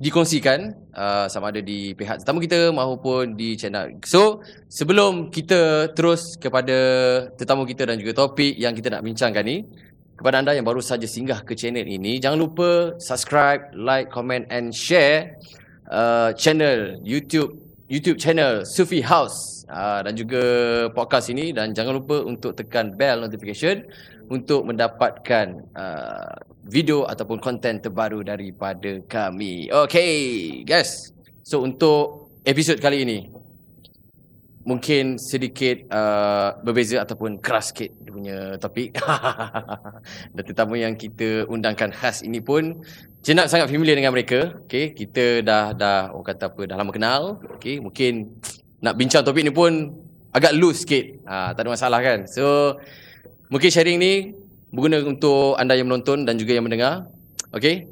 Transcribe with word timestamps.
dikongsikan 0.00 0.72
uh, 0.96 1.28
sama 1.28 1.52
ada 1.52 1.60
di 1.60 1.92
pihak 1.92 2.24
tetamu 2.24 2.40
kita 2.40 2.72
maupun 2.72 3.36
di 3.36 3.52
channel. 3.52 4.00
So, 4.08 4.40
sebelum 4.72 5.28
kita 5.28 5.92
terus 5.92 6.40
kepada 6.40 6.76
tetamu 7.36 7.68
kita 7.68 7.84
dan 7.84 8.00
juga 8.00 8.16
topik 8.16 8.56
yang 8.56 8.72
kita 8.72 8.88
nak 8.88 9.04
bincangkan 9.04 9.44
ni, 9.44 9.68
kepada 10.16 10.40
anda 10.40 10.56
yang 10.56 10.64
baru 10.64 10.80
saja 10.80 11.04
singgah 11.04 11.44
ke 11.44 11.52
channel 11.52 11.84
ini, 11.84 12.16
jangan 12.16 12.40
lupa 12.40 12.96
subscribe, 12.96 13.68
like, 13.76 14.08
comment 14.08 14.48
and 14.48 14.72
share 14.72 15.36
uh, 15.92 16.32
channel 16.32 16.96
YouTube 17.04 17.60
YouTube 17.90 18.22
channel 18.22 18.62
Sufi 18.62 19.02
House 19.02 19.66
uh, 19.66 20.00
dan 20.06 20.14
juga 20.14 20.42
podcast 20.94 21.26
ini 21.26 21.50
dan 21.50 21.74
jangan 21.74 21.98
lupa 21.98 22.22
untuk 22.22 22.54
tekan 22.54 22.94
bell 22.94 23.18
notification 23.26 23.82
untuk 24.30 24.62
mendapatkan 24.62 25.46
uh, 25.74 26.38
video 26.62 27.02
ataupun 27.10 27.42
konten 27.42 27.82
terbaru 27.82 28.22
daripada 28.22 29.02
kami. 29.10 29.66
Okay, 29.66 30.12
guys. 30.62 31.10
So 31.42 31.66
untuk 31.66 32.30
episod 32.46 32.78
kali 32.78 33.02
ini 33.02 33.18
mungkin 34.60 35.18
sedikit 35.18 35.88
uh, 35.90 36.54
berbeza 36.62 37.02
ataupun 37.02 37.42
keras 37.42 37.74
sikit 37.74 37.90
dia 37.90 38.12
punya 38.14 38.38
topik. 38.62 38.94
Dan 40.38 40.42
tetamu 40.46 40.78
yang 40.78 40.94
kita 40.94 41.50
undangkan 41.50 41.90
khas 41.90 42.22
ini 42.22 42.38
pun 42.38 42.86
Cik 43.20 43.52
sangat 43.52 43.68
familiar 43.68 43.98
dengan 43.98 44.14
mereka. 44.14 44.62
Okay, 44.64 44.96
kita 44.96 45.44
dah 45.44 45.76
dah 45.76 46.14
orang 46.14 46.24
kata 46.24 46.54
apa 46.54 46.62
dah 46.70 46.76
lama 46.78 46.92
kenal. 46.94 47.22
Okay, 47.58 47.76
mungkin 47.76 48.32
nak 48.80 48.96
bincang 48.96 49.26
topik 49.26 49.44
ni 49.44 49.52
pun 49.52 49.92
agak 50.32 50.56
loose 50.56 50.86
sikit. 50.86 51.20
Ha, 51.28 51.52
tak 51.52 51.66
ada 51.66 51.70
masalah 51.74 52.00
kan. 52.00 52.24
So 52.24 52.78
mungkin 53.50 53.68
sharing 53.68 53.98
ni 53.98 54.32
berguna 54.70 55.02
untuk 55.02 55.58
anda 55.58 55.74
yang 55.74 55.90
menonton 55.90 56.24
dan 56.24 56.38
juga 56.38 56.56
yang 56.56 56.64
mendengar. 56.64 57.10
Okay. 57.50 57.90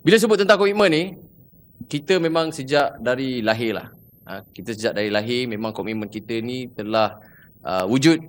Bila 0.00 0.16
sebut 0.16 0.40
tentang 0.40 0.56
komitmen 0.56 0.88
ni, 0.88 1.04
kita 1.86 2.16
memang 2.16 2.48
sejak 2.50 2.96
dari 2.98 3.44
lahir 3.44 3.76
lah 3.76 3.88
Ha, 4.28 4.44
kita 4.52 4.76
sejak 4.76 4.92
dari 4.92 5.08
lahir 5.08 5.48
memang 5.48 5.72
komitmen 5.72 6.04
kita 6.04 6.36
ni 6.44 6.68
telah 6.68 7.16
uh, 7.64 7.88
wujud 7.88 8.20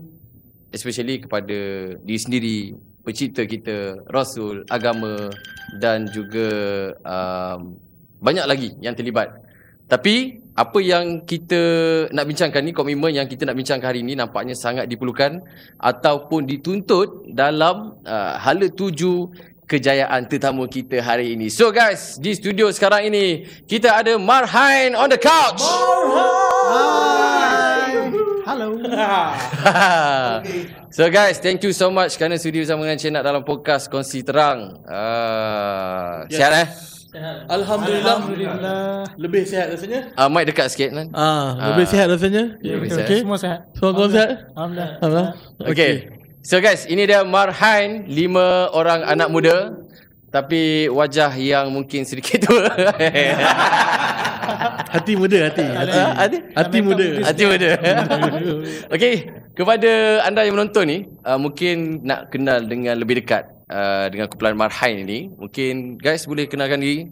especially 0.72 1.20
kepada 1.20 1.52
diri 2.00 2.20
sendiri, 2.24 2.60
pencipta 3.04 3.44
kita, 3.44 4.00
rasul, 4.08 4.64
agama 4.72 5.28
dan 5.84 6.08
juga 6.08 6.48
um, 7.04 7.76
banyak 8.24 8.46
lagi 8.48 8.70
yang 8.80 8.96
terlibat. 8.96 9.44
Tapi 9.92 10.39
apa 10.60 10.84
yang 10.84 11.24
kita 11.24 11.62
nak 12.12 12.28
bincangkan 12.28 12.60
ni, 12.60 12.76
komitmen 12.76 13.16
yang 13.16 13.32
kita 13.32 13.48
nak 13.48 13.56
bincangkan 13.56 13.96
hari 13.96 14.04
ini 14.04 14.20
nampaknya 14.20 14.60
sangat 14.60 14.92
diperlukan 14.92 15.40
ataupun 15.80 16.44
dituntut 16.44 17.32
dalam 17.32 17.96
uh, 18.04 18.36
hala 18.36 18.68
tuju 18.68 19.32
kejayaan 19.64 20.28
tetamu 20.28 20.68
kita 20.68 21.00
hari 21.00 21.40
ini. 21.40 21.48
So 21.48 21.72
guys, 21.72 22.20
di 22.20 22.36
studio 22.36 22.68
sekarang 22.76 23.08
ini 23.08 23.48
kita 23.72 24.04
ada 24.04 24.20
Marhain 24.20 25.00
on 25.00 25.08
the 25.08 25.16
couch. 25.16 25.64
Marhain. 26.68 28.12
Hello. 28.44 28.76
so 30.98 31.08
guys, 31.08 31.40
thank 31.40 31.64
you 31.64 31.72
so 31.72 31.88
much 31.88 32.20
kerana 32.20 32.36
sudi 32.36 32.60
bersama 32.60 32.84
dengan 32.84 33.00
Cik 33.00 33.12
Nak 33.16 33.24
dalam 33.24 33.48
podcast 33.48 33.88
Kongsi 33.88 34.28
Terang. 34.28 34.76
Uh, 34.84 36.28
yes. 36.28 36.36
Sihat 36.36 36.52
eh? 36.52 36.99
Alhamdulillah. 37.50 38.16
Alhamdulillah. 38.22 39.04
Lebih 39.18 39.42
sihat 39.50 39.74
rasanya? 39.74 40.14
Ah, 40.14 40.26
uh, 40.26 40.30
mic 40.30 40.46
dekat 40.46 40.70
sikit 40.70 40.94
kan. 40.94 41.08
Ah, 41.12 41.58
uh, 41.58 41.68
lebih 41.74 41.86
sihat 41.90 42.06
rasanya? 42.06 42.44
Yeah, 42.62 42.78
lebih 42.78 42.90
okay. 42.94 43.02
sihat. 43.02 43.22
Semua 43.26 43.38
sihat. 43.42 43.60
Semua 43.74 43.92
kau 43.98 44.10
sihat? 44.10 44.30
Alhamdulillah. 44.54 44.92
Alhamdulillah. 45.02 45.34
Okay. 45.66 45.74
okay. 45.74 45.94
So 46.40 46.56
guys, 46.64 46.88
ini 46.88 47.04
dia 47.04 47.28
Marhain, 47.28 48.08
lima 48.08 48.72
orang 48.72 49.04
anak 49.04 49.28
muda 49.28 49.76
tapi 50.30 50.86
wajah 50.94 51.34
yang 51.36 51.74
mungkin 51.74 52.06
sedikit 52.06 52.46
tua. 52.46 52.70
hati 54.94 55.18
muda, 55.18 55.50
hati. 55.50 55.66
Hati, 55.66 56.00
hati? 56.00 56.38
hati 56.54 56.78
muda. 56.86 57.06
Hati 57.26 57.44
muda. 57.50 57.70
okay, 58.94 59.26
kepada 59.58 60.22
anda 60.24 60.46
yang 60.46 60.56
menonton 60.56 60.86
ni, 60.86 60.98
uh, 61.26 61.42
mungkin 61.42 62.06
nak 62.06 62.30
kenal 62.30 62.62
dengan 62.62 63.02
lebih 63.02 63.26
dekat 63.26 63.50
uh, 63.70 64.06
dengan 64.10 64.28
kumpulan 64.28 64.58
Marhain 64.58 64.98
ini. 65.06 65.30
Mungkin 65.32 66.02
guys 66.02 66.26
boleh 66.26 66.50
kenalkan 66.50 66.82
diri. 66.82 67.08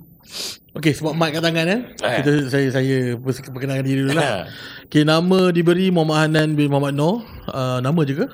Okey, 0.77 0.93
sebab 0.93 1.17
mic 1.17 1.33
kat 1.33 1.41
tangan 1.41 1.65
eh. 1.73 1.81
Kita 1.97 2.31
saya 2.53 2.67
saya 2.69 3.17
perkenalkan 3.49 3.85
diri 3.87 4.05
dulu 4.05 4.13
lah. 4.13 4.45
Okey, 4.85 5.07
nama 5.07 5.49
diberi 5.49 5.89
Muhammad 5.89 6.29
Hanan 6.29 6.53
bin 6.53 6.69
Muhammad 6.69 6.93
Noor. 6.93 7.25
Uh, 7.49 7.81
nama 7.81 8.01
juga. 8.05 8.29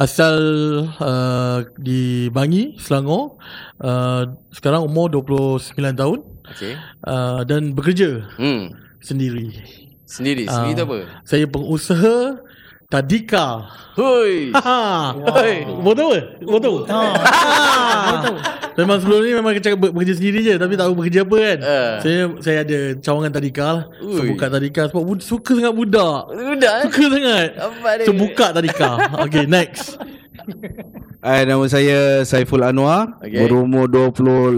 Asal 0.00 0.36
uh, 0.88 1.68
di 1.76 2.32
Bangi, 2.32 2.80
Selangor. 2.80 3.36
Uh, 3.76 4.38
sekarang 4.54 4.88
umur 4.88 5.12
29 5.12 5.76
tahun. 5.76 6.18
Okey. 6.56 6.74
Uh, 7.04 7.44
dan 7.44 7.76
bekerja 7.76 8.24
hmm. 8.40 8.72
sendiri. 9.04 9.52
Sendiri? 10.06 10.46
Sendiri 10.48 10.72
uh, 10.72 10.78
tu 10.80 10.84
apa? 10.86 10.98
Saya 11.26 11.44
pengusaha 11.50 12.40
Tadika. 12.86 13.66
Hui. 13.98 14.54
Wow. 14.54 15.82
Betul 15.82 16.08
ke? 16.14 16.20
Betul. 16.46 16.78
Ha. 16.86 17.00
Memang 18.76 19.00
sebelum 19.00 19.18
ni 19.24 19.32
memang 19.32 19.52
cakap 19.56 19.88
bekerja 19.88 20.14
sendiri 20.14 20.44
je 20.44 20.54
tapi 20.60 20.76
tak 20.76 20.84
tahu 20.86 20.94
bekerja 21.00 21.24
apa 21.24 21.36
kan. 21.40 21.58
Uh. 21.64 21.94
Saya 22.04 22.20
saya 22.44 22.58
ada 22.62 22.78
cawangan 23.00 23.32
Tadika 23.32 23.66
lah. 23.72 23.84
So 23.98 24.22
buka 24.22 24.46
Tadika 24.52 24.82
sebab 24.92 25.02
bud- 25.02 25.24
suka 25.24 25.52
sangat 25.56 25.74
budak. 25.74 26.22
Budak 26.30 26.74
eh? 26.76 26.84
Suka 26.86 27.04
sangat. 27.08 27.48
Apa 27.56 27.88
dia? 27.96 28.04
So 28.06 28.12
buka 28.12 28.46
Tadika. 28.52 28.90
okay, 29.24 29.44
next. 29.48 29.96
Hai, 31.24 31.42
nama 31.42 31.64
saya 31.66 32.22
Saiful 32.22 32.62
Anwar. 32.62 33.18
Okay. 33.18 33.42
Berumur 33.42 33.90
28 33.90 34.54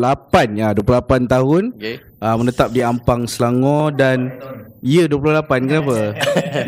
ya, 0.58 0.76
28 0.76 1.24
tahun. 1.24 1.62
Okay. 1.80 1.96
Uh, 2.18 2.36
menetap 2.36 2.68
di 2.74 2.82
Ampang 2.84 3.24
Selangor 3.24 3.94
dan 3.94 4.34
Ya 4.78 5.10
28 5.10 5.66
kenapa? 5.66 6.14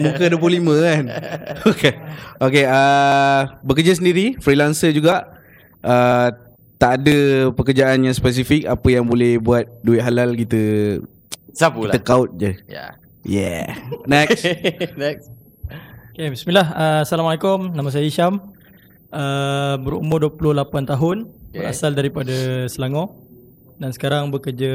Muka 0.02 0.24
25 0.26 0.82
kan? 0.82 1.04
Okay. 1.70 1.94
Okay 2.42 2.64
uh, 2.66 3.54
Bekerja 3.62 3.94
sendiri 3.94 4.34
Freelancer 4.42 4.90
juga. 4.90 5.30
Uh, 5.80 6.34
Tak 6.80 7.04
ada 7.04 7.52
pekerjaan 7.52 8.00
yang 8.00 8.16
spesifik 8.16 8.64
Apa 8.64 8.88
yang 8.88 9.04
boleh 9.04 9.36
buat 9.36 9.68
duit 9.84 10.00
halal 10.00 10.32
kita 10.34 10.96
Sapu 11.54 11.86
lah. 11.86 11.98
Kita 11.98 12.06
kaut 12.06 12.30
je. 12.38 12.54
Yeah. 12.70 12.94
yeah. 13.26 13.74
Next. 14.06 14.46
Next. 15.02 15.28
Okay 16.14 16.30
bismillah. 16.30 16.66
Uh, 16.72 17.00
Assalamualaikum. 17.02 17.74
Nama 17.74 17.88
saya 17.90 18.06
Isham 18.06 18.54
uh, 19.10 19.74
Berumur 19.82 20.22
28 20.30 20.94
tahun. 20.94 21.16
Okay. 21.50 21.58
Berasal 21.58 21.92
daripada 21.98 22.66
Selangor. 22.70 23.18
Dan 23.82 23.90
sekarang 23.90 24.30
bekerja 24.30 24.72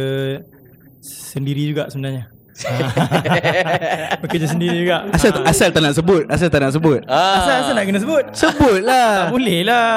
Sendiri 1.05 1.69
juga 1.69 1.87
sebenarnya 1.87 2.34
Bekerja 4.23 4.47
sendiri 4.47 4.87
juga. 4.87 5.11
Asal 5.11 5.43
ha. 5.43 5.51
asal 5.51 5.67
tak 5.75 5.81
nak 5.83 5.91
sebut 5.91 6.23
Asal 6.31 6.47
tak 6.47 6.63
nak 6.63 6.71
sebut. 6.71 7.03
Ah. 7.03 7.43
Asal 7.43 7.55
asal 7.67 7.73
nak 7.75 7.83
kena 7.83 7.99
sebut. 7.99 8.23
Sebut 8.31 8.79
lah 8.79 9.27
Tak 9.27 9.31
boleh 9.35 9.59
lah. 9.67 9.95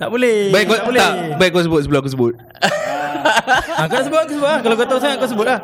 Tak 0.00 0.08
boleh 0.08 0.48
Baik 0.48 0.64
kau, 0.64 0.76
tak, 0.80 0.86
boleh. 0.88 1.00
tak, 1.04 1.12
baik 1.36 1.50
kau 1.52 1.62
sebut 1.62 1.80
sebelum 1.84 2.00
aku 2.00 2.10
sebut. 2.16 2.32
Ha, 3.76 3.84
Kau 3.84 3.96
nak 4.00 4.04
sebut 4.08 4.20
aku 4.24 4.32
sebut 4.32 4.48
lah. 4.48 4.60
Kalau 4.64 4.74
kau 4.80 4.86
tahu 4.88 5.00
sangat 5.00 5.16
kau 5.20 5.28
sebut 5.28 5.46
lah. 5.46 5.58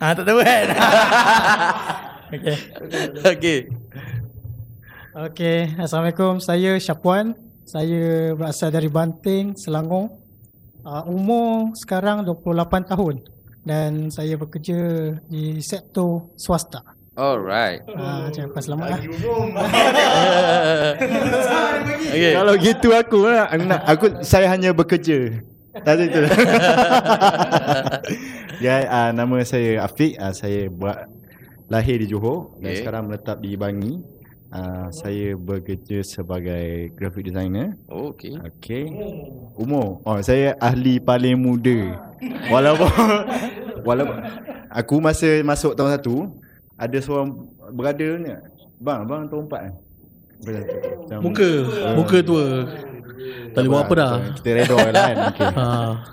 Ha, 0.00 0.04
Tak 0.16 0.24
tahu 0.24 0.38
kan? 0.40 0.66
Okay 2.30 2.56
Okay 3.20 3.58
Okay 5.12 5.58
Assalamualaikum. 5.76 6.40
Saya 6.40 6.80
Syapuan 6.80 7.36
Saya 7.68 8.32
berasal 8.32 8.72
dari 8.72 8.88
Banting 8.88 9.60
Selangor. 9.60 10.16
Uh, 10.80 11.04
Umur 11.12 11.76
sekarang 11.76 12.24
28 12.24 12.88
tahun 12.96 13.39
dan 13.70 14.10
saya 14.10 14.34
bekerja 14.34 14.78
di 15.30 15.62
sektor 15.62 16.34
swasta. 16.34 16.82
Alright. 17.14 17.86
Ah, 17.94 18.26
uh, 18.26 18.46
apa 18.50 18.58
selamat 18.58 18.86
lah. 18.90 18.98
okay. 22.10 22.34
Kalau 22.34 22.54
gitu 22.58 22.88
aku 22.90 23.18
lah, 23.30 23.46
aku 23.86 24.26
saya 24.26 24.50
hanya 24.50 24.74
bekerja. 24.74 25.38
Tadi 25.70 26.04
tu. 26.10 26.18
ya, 28.66 28.74
uh, 28.90 29.10
nama 29.14 29.38
saya 29.46 29.86
Afiq, 29.86 30.18
uh, 30.18 30.34
saya 30.34 30.66
buat 30.66 31.06
lahir 31.70 32.02
di 32.02 32.10
Johor 32.10 32.58
okay. 32.58 32.62
dan 32.62 32.70
sekarang 32.82 33.02
menetap 33.06 33.38
di 33.38 33.54
Bangi. 33.54 34.02
Uh, 34.50 34.90
saya 34.90 35.38
bekerja 35.38 36.02
sebagai 36.02 36.90
graphic 36.98 37.30
designer. 37.30 37.78
Oh, 37.86 38.10
okay. 38.10 38.34
Okay. 38.58 38.90
Umur. 39.54 40.02
Oh, 40.02 40.18
saya 40.26 40.58
ahli 40.58 40.98
paling 40.98 41.38
muda 41.38 42.10
Walaupun 42.52 42.88
Walaupun 43.82 44.16
Aku 44.70 44.96
masa 45.02 45.28
masuk 45.42 45.72
tahun 45.74 45.96
satu 45.98 46.30
Ada 46.78 46.98
seorang 47.02 47.28
Brother 47.74 48.18
ni 48.20 48.30
Bang, 48.80 49.04
bang 49.04 49.28
tahun 49.28 49.44
empat 49.48 49.60
kan 49.66 49.74
Macam, 50.40 51.18
Muka 51.20 51.50
Muka 51.96 52.18
tua. 52.24 52.46
Tak 53.52 53.66
boleh 53.66 53.70
buat 53.76 53.82
apa 53.84 53.94
dah? 53.98 54.12
Kita 54.40 54.48
redor 54.56 54.78
lah 54.80 54.92
kan 55.12 55.16
Okay, 55.34 55.46
ha. 55.52 55.64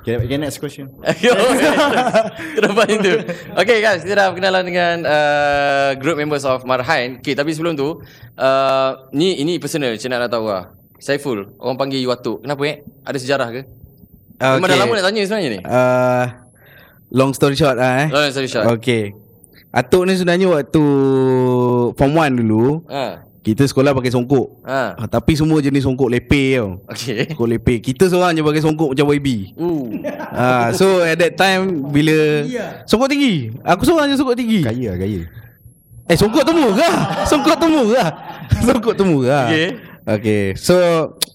okay, 0.03 0.13
okay 0.19 0.37
next 0.41 0.59
question. 0.59 0.91
Kenapa 2.59 2.81
itu 2.91 3.13
Okay 3.55 3.77
guys 3.79 4.03
Kita 4.03 4.15
dah 4.19 4.27
berkenalan 4.33 4.63
dengan 4.67 4.95
uh, 5.07 5.89
Group 5.95 6.19
members 6.19 6.43
of 6.43 6.67
Marhain. 6.67 7.23
Okay 7.23 7.37
tapi 7.37 7.55
sebelum 7.55 7.79
tu 7.79 8.03
uh, 8.35 8.89
Ni 9.15 9.39
ini 9.39 9.55
personal 9.61 9.95
Cik 9.95 10.11
nak 10.11 10.27
tahu 10.27 10.51
lah. 10.51 10.75
Saiful 10.99 11.55
Orang 11.61 11.79
panggil 11.79 12.03
you 12.03 12.11
Atuk 12.11 12.43
Kenapa 12.43 12.61
eh? 12.67 12.83
Ada 13.07 13.17
sejarah 13.23 13.49
ke? 13.55 13.61
Okay. 14.37 14.53
Memang 14.61 14.69
dah 14.69 14.77
lama 14.77 14.93
nak 14.93 15.05
tanya 15.09 15.21
sebenarnya 15.25 15.49
ni. 15.49 15.59
Uh, 15.65 16.25
Long 17.07 17.31
story 17.31 17.55
short 17.55 17.79
lah 17.79 18.03
eh 18.03 18.07
Long 18.11 18.27
story 18.31 18.49
short 18.51 18.67
Okay 18.79 19.15
Atuk 19.71 20.07
ni 20.07 20.15
sebenarnya 20.15 20.47
waktu 20.51 20.83
Form 21.95 22.11
1 22.15 22.39
dulu 22.43 22.83
ha. 22.91 23.23
Kita 23.43 23.63
sekolah 23.63 23.95
pakai 23.95 24.11
songkok 24.11 24.59
ha. 24.67 24.95
ha. 24.99 25.03
Tapi 25.07 25.39
semua 25.39 25.63
jenis 25.63 25.87
songkok 25.87 26.11
lepe 26.11 26.59
tau 26.59 26.83
Okay 26.91 27.31
Songkok 27.31 27.47
lepe 27.47 27.73
Kita 27.79 28.11
seorang 28.11 28.35
je 28.35 28.43
pakai 28.43 28.63
songkok 28.63 28.91
macam 28.91 29.07
YB 29.15 29.27
uh. 29.55 29.87
ha. 30.35 30.75
So 30.75 30.99
at 30.99 31.15
that 31.19 31.39
time 31.39 31.87
Bila 31.87 32.43
Songkok 32.83 33.07
tinggi 33.07 33.55
Aku 33.63 33.87
seorang 33.87 34.11
je 34.11 34.19
songkok 34.19 34.35
tinggi 34.35 34.67
Kaya 34.67 34.99
kaya 34.99 35.21
Eh 36.07 36.15
songkok 36.15 36.43
temu 36.47 36.71
ke? 36.71 36.89
Songkok 37.27 37.55
temu 37.59 37.91
ke? 37.91 38.03
Songkok 38.67 38.95
temu 38.95 39.23
ke? 39.23 39.39
Okay 39.47 39.86
Okay 40.07 40.55
So 40.55 40.75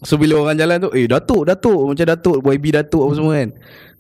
So 0.01 0.17
bila 0.17 0.41
orang 0.41 0.57
jalan 0.57 0.81
tu 0.81 0.91
Eh 0.97 1.05
Datuk 1.05 1.45
Datuk 1.45 1.93
Macam 1.93 2.07
Datuk 2.09 2.41
YB 2.41 2.73
Datuk 2.73 3.03
apa 3.05 3.15
semua 3.21 3.33
kan 3.37 3.51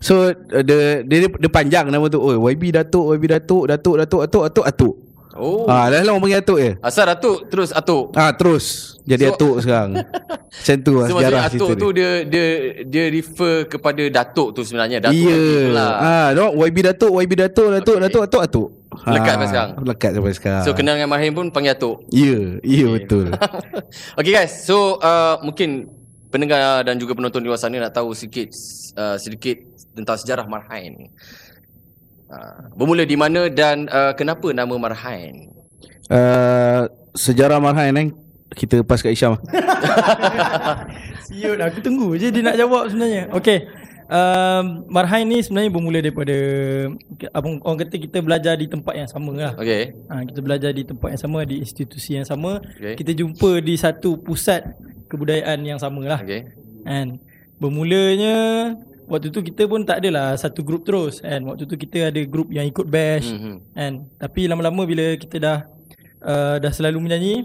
So 0.00 0.32
uh, 0.32 0.62
dia, 0.64 1.04
dia, 1.04 1.28
dia 1.28 1.50
panjang 1.52 1.92
nama 1.92 2.08
tu 2.08 2.18
Oh 2.18 2.32
YB 2.48 2.72
Datuk 2.72 3.12
YB 3.20 3.28
Datuk 3.28 3.68
Datuk 3.68 3.94
Datuk 4.00 4.20
Datuk 4.24 4.42
Datuk 4.48 4.64
Datuk 4.64 4.94
Oh. 5.32 5.64
Ah, 5.64 5.88
dah 5.88 6.04
lama 6.04 6.20
panggil 6.20 6.44
Atuk 6.44 6.58
je. 6.60 6.72
Asal 6.84 7.08
Atuk 7.08 7.48
terus 7.48 7.72
Atuk. 7.72 8.12
Ah, 8.12 8.36
terus. 8.36 8.96
Jadi 9.08 9.24
so, 9.24 9.32
Atuk 9.32 9.54
sekarang. 9.64 9.90
Macam 10.60 10.76
tu 10.84 10.92
lah 10.92 11.08
so, 11.08 11.16
sejarah 11.16 11.42
Atuk 11.48 11.68
tu 11.80 11.88
dia. 11.96 12.10
dia 12.28 12.46
dia 12.84 13.04
refer 13.08 13.64
kepada 13.64 14.02
Datuk 14.12 14.52
tu 14.52 14.60
sebenarnya. 14.60 15.08
Datuk 15.08 15.32
yeah. 15.32 15.72
lah. 15.72 15.92
Ah, 15.96 16.28
no, 16.36 16.52
YB 16.52 16.84
Datuk, 16.84 17.16
YB 17.16 17.32
Datuk, 17.48 17.72
Datuk, 17.72 17.96
okay. 17.96 18.04
Datuk, 18.12 18.22
Atuk, 18.28 18.42
Atuk. 18.44 18.68
Lekat 19.08 19.32
sampai 19.34 19.48
sekarang. 19.48 19.70
Lekat 19.82 20.10
sampai 20.14 20.34
sekarang. 20.36 20.64
So 20.64 20.70
kenal 20.76 20.94
dengan 20.96 21.10
Mahim 21.10 21.32
pun 21.32 21.46
panggil 21.48 21.74
Atuk. 21.74 22.04
Ya, 22.12 22.32
yeah, 22.32 22.46
ya 22.60 22.72
yeah, 22.76 22.88
okay. 22.88 22.96
betul. 23.04 23.26
okay 24.20 24.32
guys, 24.32 24.52
so 24.64 25.00
uh, 25.00 25.40
mungkin 25.40 25.88
pendengar 26.32 26.84
dan 26.84 26.96
juga 26.96 27.12
penonton 27.12 27.44
di 27.44 27.48
luar 27.52 27.60
sana 27.60 27.76
nak 27.76 27.92
tahu 27.92 28.16
sedikit 28.16 28.48
uh, 28.96 29.16
sedikit 29.20 29.60
tentang 29.92 30.16
sejarah 30.16 30.44
Marhain. 30.48 31.12
Uh, 32.32 32.72
bermula 32.72 33.04
di 33.04 33.16
mana 33.16 33.52
dan 33.52 33.88
uh, 33.92 34.16
kenapa 34.16 34.48
nama 34.56 34.72
Marhain? 34.80 35.52
Uh, 36.08 36.88
sejarah 37.12 37.60
Marhain 37.60 37.92
eh 37.96 38.08
kita 38.52 38.84
pas 38.84 39.00
kat 39.00 39.12
Isyam. 39.12 39.36
Siut 41.28 41.58
aku 41.60 41.78
tunggu 41.80 42.12
je 42.20 42.28
dia 42.28 42.42
nak 42.44 42.56
jawab 42.56 42.92
sebenarnya. 42.92 43.32
Okey. 43.32 43.81
Um, 44.12 44.84
Marhain 44.92 45.24
ni 45.24 45.40
sebenarnya 45.40 45.72
bermula 45.72 46.04
daripada 46.04 46.36
abang 47.32 47.56
orang 47.64 47.80
kata 47.80 47.96
kita 47.96 48.20
belajar 48.20 48.60
di 48.60 48.68
tempat 48.68 48.92
yang 48.92 49.08
sama 49.08 49.32
lah. 49.32 49.56
Okey. 49.56 49.96
Ha, 50.12 50.28
kita 50.28 50.40
belajar 50.44 50.70
di 50.76 50.84
tempat 50.84 51.16
yang 51.16 51.22
sama 51.24 51.48
di 51.48 51.64
institusi 51.64 52.20
yang 52.20 52.28
sama. 52.28 52.60
Okay. 52.76 53.00
Kita 53.00 53.16
jumpa 53.16 53.64
di 53.64 53.72
satu 53.72 54.20
pusat 54.20 54.68
kebudayaan 55.08 55.64
yang 55.64 55.80
sama 55.80 56.04
lah. 56.04 56.20
Okey. 56.20 56.44
And 56.84 57.24
bermulanya 57.56 58.36
waktu 59.08 59.32
tu 59.32 59.40
kita 59.40 59.64
pun 59.64 59.88
tak 59.88 60.04
adalah 60.04 60.36
satu 60.36 60.60
grup 60.60 60.84
terus 60.84 61.24
kan 61.24 61.40
waktu 61.48 61.64
tu 61.64 61.80
kita 61.80 62.12
ada 62.12 62.20
grup 62.26 62.48
yang 62.50 62.66
ikut 62.66 62.86
bash 62.88 63.28
mm-hmm. 63.28 63.56
kan 63.76 63.92
tapi 64.16 64.48
lama-lama 64.48 64.82
bila 64.88 65.14
kita 65.20 65.36
dah 65.38 65.58
uh, 66.24 66.56
dah 66.58 66.72
selalu 66.72 66.98
menyanyi 67.02 67.44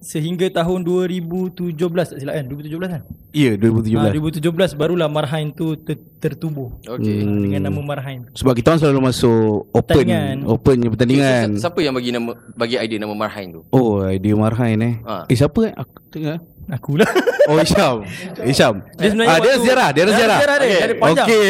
sehingga 0.00 0.48
tahun 0.48 0.80
2017 0.80 1.76
tak 1.76 2.16
silap 2.16 2.32
kan 2.40 2.44
2017 2.48 2.88
kan 2.88 3.02
ya 3.36 3.52
yeah, 3.52 3.54
2017 3.60 4.00
uh, 4.00 4.72
2017 4.72 4.80
barulah 4.80 5.12
Marhain 5.12 5.52
tu 5.52 5.76
ter- 5.76 6.00
tertubuh 6.16 6.72
okey 6.88 7.20
hmm. 7.20 7.40
dengan 7.44 7.60
nama 7.68 7.80
Marhain 7.84 8.24
sebab 8.32 8.56
kita 8.56 8.72
orang 8.72 8.80
selalu 8.80 9.00
masuk 9.12 9.68
open 9.76 9.84
pertandingan. 9.84 10.36
open 10.48 10.76
pertandingan 10.88 11.46
okay, 11.52 11.60
siapa 11.60 11.78
yang 11.84 11.92
bagi 11.92 12.10
nama 12.16 12.32
bagi 12.56 12.76
idea 12.80 12.96
nama 12.96 13.12
Marhain 13.12 13.48
tu 13.52 13.60
oh 13.76 14.00
idea 14.08 14.32
Marhain 14.32 14.80
eh 14.80 14.94
ha. 15.04 15.28
eh 15.28 15.36
siapa 15.36 15.60
eh 15.68 15.72
aku 15.76 15.94
tengok 16.08 16.32
eh. 16.32 16.42
Aku 16.70 16.94
lah 16.94 17.08
Oh 17.50 17.58
Isyam 17.58 18.06
Isyam 18.52 18.78
Dia 18.94 19.10
sebenarnya 19.10 19.34
ah, 19.34 19.38
Dia 19.42 19.52
sejarah 19.58 19.88
Dia 19.90 20.02
ada 20.06 20.12
sejarah 20.14 20.38
Dia 20.38 20.54
okay. 20.54 20.70
Dia 20.70 20.96
panjang 21.02 21.26
okay. 21.26 21.46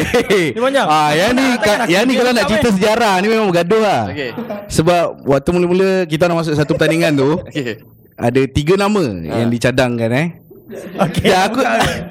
Dia 0.48 0.62
panjang 0.64 0.86
ah, 0.88 1.10
Yang 1.12 1.30
ni 1.36 1.46
Yang 1.92 2.02
ni 2.08 2.14
kalau 2.16 2.30
nak 2.32 2.44
cerita 2.48 2.68
sejarah 2.72 3.14
Ni 3.20 3.26
memang 3.28 3.46
bergaduh 3.52 3.80
lah 3.84 4.02
okay. 4.08 4.30
Sebab 4.72 5.28
Waktu 5.28 5.48
mula-mula 5.52 5.92
Kita 6.08 6.24
nak 6.24 6.40
masuk 6.40 6.56
satu 6.56 6.72
pertandingan 6.72 7.12
tu 7.20 7.36
okay. 7.52 7.84
Ada 8.20 8.40
tiga 8.52 8.76
nama 8.76 9.00
ha. 9.00 9.34
Yang 9.40 9.50
dicadangkan 9.56 10.10
eh 10.12 10.28
Okay. 10.70 11.34
Ya, 11.34 11.50
aku 11.50 11.60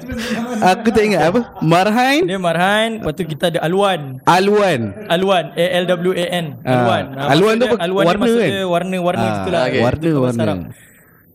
aku 0.72 0.88
tak 0.92 1.04
ingat 1.08 1.32
apa? 1.32 1.40
Marhain. 1.64 2.28
Dia 2.28 2.36
Marhain. 2.36 3.00
Lepas 3.00 3.16
tu 3.16 3.24
kita 3.24 3.48
ada 3.48 3.64
Alwan. 3.64 4.20
Alwan. 4.28 4.80
Alwan. 5.08 5.44
A 5.56 5.64
L 5.80 5.84
W 5.88 6.12
A 6.12 6.26
N. 6.28 6.46
Alwan. 6.60 7.04
Uh, 7.16 7.32
Alwan 7.32 7.54
tu 7.56 7.66
Alwan 7.80 8.04
warna 8.04 8.26
kan? 8.28 8.50
Warna-warna 8.68 9.24
uh, 9.24 9.36
itulah. 9.40 9.60
Okay. 9.64 9.80
Warna-warna. 9.80 10.52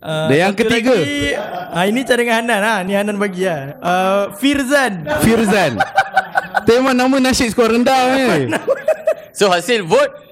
Uh, 0.06 0.30
Dan 0.30 0.38
yang 0.38 0.54
ketiga 0.54 0.94
lagi, 0.94 1.34
uh, 1.34 1.86
Ini 1.90 2.00
cara 2.06 2.20
dengan 2.22 2.36
Hanan 2.46 2.62
ha? 2.62 2.74
Ni 2.86 2.94
Hanan 2.94 3.18
bagi 3.18 3.42
lah 3.42 3.74
uh, 3.82 4.24
Firzan 4.38 5.02
Firzan 5.26 5.82
Tema 6.70 6.94
nama 6.94 7.18
nasyid 7.18 7.50
skor 7.50 7.74
rendah 7.74 8.14
ni 8.14 8.54
So 9.34 9.50
hasil 9.50 9.82
vote 9.82 10.25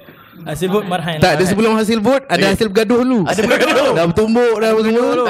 Hasil 0.44 0.68
vote 0.70 0.88
Marhain 0.88 1.20
Tak 1.20 1.40
ada 1.40 1.44
sebelum 1.48 1.74
hasil 1.76 2.00
vote 2.04 2.24
Ada 2.28 2.56
hasil 2.56 2.68
bergaduh 2.70 3.00
dulu 3.04 3.20
Ada 3.26 3.42
bergaduh 3.48 3.92
Dah 3.96 4.06
bertumbuk 4.12 4.56
Dah 4.60 4.72
dulu 4.76 5.26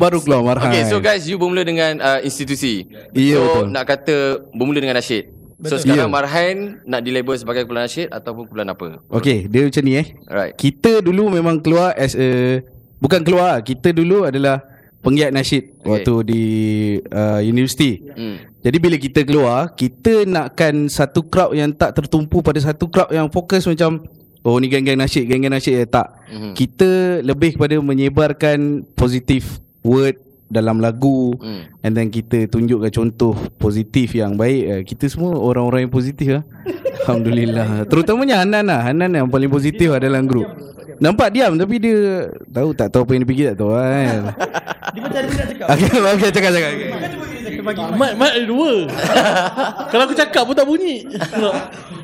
Baru 0.00 0.18
keluar 0.24 0.40
Marhain 0.42 0.72
Okay 0.72 0.82
so 0.88 0.98
guys 0.98 1.28
You 1.28 1.36
bermula 1.36 1.62
dengan 1.62 2.00
uh, 2.00 2.20
institusi 2.24 2.88
Iya 3.12 3.36
so, 3.36 3.44
betul 3.44 3.64
nak 3.72 3.84
kata 3.84 4.16
Bermula 4.56 4.78
dengan 4.80 4.96
nasyid 4.96 5.40
So 5.60 5.76
Betul. 5.76 5.80
sekarang 5.84 6.08
yeah. 6.08 6.16
Marhain 6.16 6.56
nak 6.88 7.00
dilabel 7.04 7.36
sebagai 7.36 7.68
kumpulan 7.68 7.84
nasyid 7.84 8.08
ataupun 8.08 8.48
kumpulan 8.48 8.72
apa? 8.72 9.04
Okay, 9.12 9.44
dia 9.44 9.68
macam 9.68 9.82
ni 9.84 9.92
eh. 9.92 10.06
Alright. 10.24 10.56
Kita 10.56 11.04
dulu 11.04 11.28
memang 11.28 11.60
keluar 11.60 11.92
as 12.00 12.16
a 12.16 12.64
bukan 12.96 13.20
keluar, 13.20 13.60
kita 13.60 13.92
dulu 13.92 14.24
adalah 14.24 14.69
penggiat 15.00 15.32
nasyid 15.32 15.80
okay. 15.80 15.88
waktu 15.88 16.14
di 16.28 16.42
uh, 17.08 17.40
universiti. 17.40 18.04
Hmm. 18.04 18.36
Jadi 18.60 18.76
bila 18.76 18.96
kita 19.00 19.24
keluar, 19.24 19.72
kita 19.72 20.28
nakkan 20.28 20.88
satu 20.92 21.24
crowd 21.24 21.56
yang 21.56 21.72
tak 21.72 21.96
tertumpu 21.96 22.44
pada 22.44 22.60
satu 22.60 22.92
crowd 22.92 23.08
yang 23.08 23.32
fokus 23.32 23.64
macam 23.64 24.04
oh 24.44 24.56
ni 24.60 24.68
geng-geng 24.68 25.00
nasyid, 25.00 25.24
geng-geng 25.24 25.52
nasyid 25.52 25.74
eh, 25.80 25.88
tak. 25.88 26.12
Hmm. 26.28 26.52
Kita 26.52 27.24
lebih 27.24 27.56
kepada 27.56 27.80
menyebarkan 27.80 28.84
positif 28.92 29.60
word 29.80 30.20
dalam 30.50 30.82
lagu 30.82 31.38
hmm. 31.38 31.86
and 31.86 31.94
then 31.94 32.10
kita 32.10 32.50
tunjukkan 32.50 32.90
contoh 32.90 33.38
positif 33.54 34.18
yang 34.18 34.34
baik 34.34 34.62
uh, 34.66 34.82
kita 34.82 35.06
semua 35.06 35.38
orang-orang 35.38 35.86
yang 35.86 35.94
positif 35.94 36.26
lah 36.26 36.44
alhamdulillah 37.06 37.86
terutamanya 37.86 38.42
Hanan 38.42 38.66
lah 38.66 38.82
Hanan 38.82 39.14
yang 39.14 39.30
paling 39.30 39.46
positif 39.46 39.94
lah 39.94 40.02
dalam 40.02 40.26
grup 40.26 40.50
nampak 41.00 41.32
diam 41.32 41.56
tapi 41.56 41.80
dia 41.80 42.28
tahu 42.52 42.76
tak 42.76 42.92
tahu 42.92 43.02
apa 43.08 43.12
yang 43.16 43.22
dia 43.24 43.30
fikir 43.32 43.44
tak 43.50 43.56
tahu 43.58 43.70
kan 43.72 44.14
dia 44.94 45.00
macam 45.00 45.20
dia 45.24 45.32
nak 45.32 45.48
cakap. 45.48 45.66
Okey 45.72 45.88
okey 46.14 46.30
cakap 46.30 46.50
cakap 46.54 46.72
Mat, 47.92 48.16
mat 48.16 48.32
ada 48.32 48.46
dua. 48.48 48.88
Kalau 49.92 50.02
aku 50.08 50.16
cakap 50.16 50.48
pun 50.48 50.56
tak 50.56 50.64
bunyi. 50.64 51.04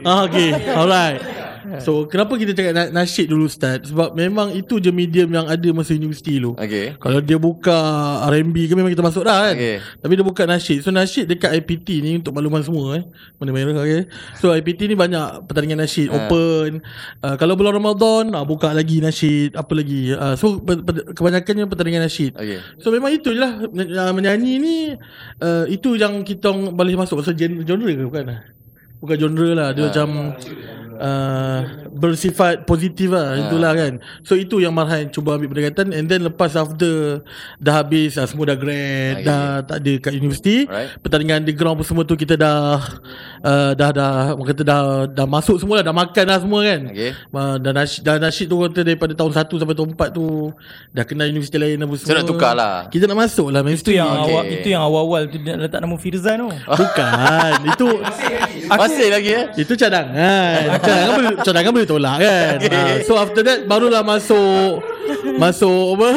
Ah, 0.05 0.29
Okay. 0.29 0.53
Alright 0.69 1.46
So 1.83 2.07
kenapa 2.07 2.39
kita 2.39 2.55
cakap 2.55 2.73
na- 2.73 2.93
nasyid 3.03 3.27
dulu 3.27 3.51
start 3.51 3.91
Sebab 3.91 4.15
memang 4.15 4.55
itu 4.55 4.79
je 4.79 4.91
medium 4.95 5.29
yang 5.31 5.47
ada 5.47 5.69
masa 5.75 5.93
universiti 5.93 6.39
dulu. 6.39 6.55
Okay. 6.57 6.95
Kalau 6.97 7.19
dia 7.19 7.37
buka 7.37 7.77
R&B 8.31 8.71
ke 8.71 8.75
memang 8.79 8.93
kita 8.95 9.03
masuk 9.03 9.27
dah 9.27 9.51
kan? 9.51 9.55
Okay. 9.59 9.77
Tapi 9.83 10.13
dia 10.15 10.25
buka 10.27 10.43
nasyid. 10.47 10.79
So 10.87 10.95
nasyid 10.95 11.27
dekat 11.27 11.51
IPT 11.63 11.89
ni 12.03 12.11
untuk 12.19 12.33
makluman 12.33 12.63
semua 12.63 13.01
eh? 13.01 13.05
Mana 13.37 13.51
merah 13.51 13.83
okay. 13.83 14.07
So 14.39 14.55
IPT 14.55 14.93
ni 14.93 14.95
banyak 14.95 15.49
pertandingan 15.51 15.83
nasyid. 15.83 16.09
Uh. 16.09 16.17
Open. 16.17 16.71
Uh, 17.21 17.35
Kalau 17.37 17.55
bulan 17.59 17.77
Ramadan 17.77 18.33
uh, 18.33 18.45
Buka 18.47 18.71
lagi 18.71 19.03
nasyid. 19.03 19.59
Apa 19.59 19.73
lagi? 19.75 20.15
Uh, 20.15 20.35
So 20.39 20.61
pe- 20.61 20.83
pe- 20.83 21.13
kebanyakannya 21.13 21.67
pertandingan 21.67 22.07
nasyid. 22.07 22.37
Okay. 22.37 22.63
So 22.79 22.95
memang 22.95 23.13
itu 23.13 23.35
je 23.35 23.41
lah 23.41 23.59
Menyanyi 24.15 24.53
ni 24.61 24.77
uh, 25.43 25.65
Itu 25.67 25.99
yang 25.99 26.23
kita 26.23 26.53
boleh 26.53 26.95
masuk. 26.95 27.21
Pasal 27.21 27.35
genre 27.37 27.93
ke 27.93 28.05
bukan? 28.07 28.25
Bukan 29.03 29.17
genre 29.17 29.49
lah. 29.53 29.69
Dia 29.75 29.83
uh. 29.83 29.87
macam 29.91 30.09
uh, 30.97 31.61
bersifat 31.93 32.65
positif 32.65 33.13
lah 33.13 33.37
uh. 33.37 33.43
itulah 33.47 33.73
kan 33.73 33.93
so 34.25 34.37
itu 34.37 34.61
yang 34.61 34.73
Marhain 34.73 35.09
cuba 35.13 35.37
ambil 35.37 35.53
pendekatan 35.53 35.93
and 35.93 36.09
then 36.09 36.25
lepas 36.25 36.57
after 36.57 37.23
dah 37.61 37.75
habis 37.85 38.17
uh, 38.17 38.27
semua 38.27 38.53
dah 38.53 38.59
grad 38.59 39.23
okay. 39.23 39.27
dah 39.27 39.63
tak 39.65 39.77
ada 39.85 39.93
kat 40.03 40.13
universiti 40.17 40.57
right. 40.67 40.97
pertandingan 41.01 41.45
underground 41.45 41.77
pun 41.81 41.87
semua 41.87 42.05
tu 42.05 42.17
kita 42.17 42.35
dah 42.35 42.81
uh, 43.47 43.71
dah 43.79 43.91
dah 43.95 44.11
orang 44.35 44.47
kata 44.51 44.63
dah 44.67 44.81
dah 45.07 45.27
masuk 45.27 45.57
semua 45.63 45.79
lah 45.79 45.85
dah 45.87 45.95
makan 45.95 46.25
dah 46.27 46.39
semua 46.43 46.61
kan. 46.67 46.81
Okey. 46.91 47.11
Uh, 47.31 47.57
dan 47.63 47.73
nasyid, 47.79 48.01
dan 48.03 48.19
nasyid 48.19 48.47
tu 48.51 48.57
kata 48.59 48.81
daripada 48.83 49.13
tahun 49.15 49.33
1 49.33 49.61
sampai 49.63 49.77
tahun 49.79 49.91
4 49.95 50.19
tu 50.19 50.27
dah 50.91 51.05
kenal 51.07 51.27
universiti 51.31 51.57
lain 51.57 51.79
apa 51.79 51.95
semua. 51.95 52.11
So 52.11 52.19
nak 52.19 52.27
tukar 52.27 52.53
lah. 52.59 52.77
Kita 52.91 53.07
nak 53.07 53.19
masuk 53.23 53.49
lah 53.55 53.63
Itu 53.63 53.93
yang 53.95 54.11
Okey. 54.11 54.27
awal 54.27 54.43
itu 54.51 54.69
yang 54.69 54.83
awal-awal 54.83 55.21
tu 55.31 55.37
nak 55.39 55.57
letak 55.63 55.81
nama 55.81 55.95
Firzan 55.97 56.37
tu. 56.43 56.49
Bukan. 56.83 57.59
itu 57.71 57.89
Masih 58.67 59.09
lagi 59.15 59.31
eh? 59.31 59.45
itu 59.55 59.73
cadangan. 59.79 60.61
cadangan 60.87 61.13
boleh 61.15 61.31
cadangan 61.41 61.71
boleh 61.71 61.89
tolak 61.89 62.17
kan. 62.19 62.55
Okay. 62.59 62.75
Uh, 62.87 63.01
so 63.09 63.17
after 63.17 63.41
that 63.41 63.65
barulah 63.65 64.05
masuk 64.05 64.85
masuk 65.41 65.97
apa? 65.97 66.09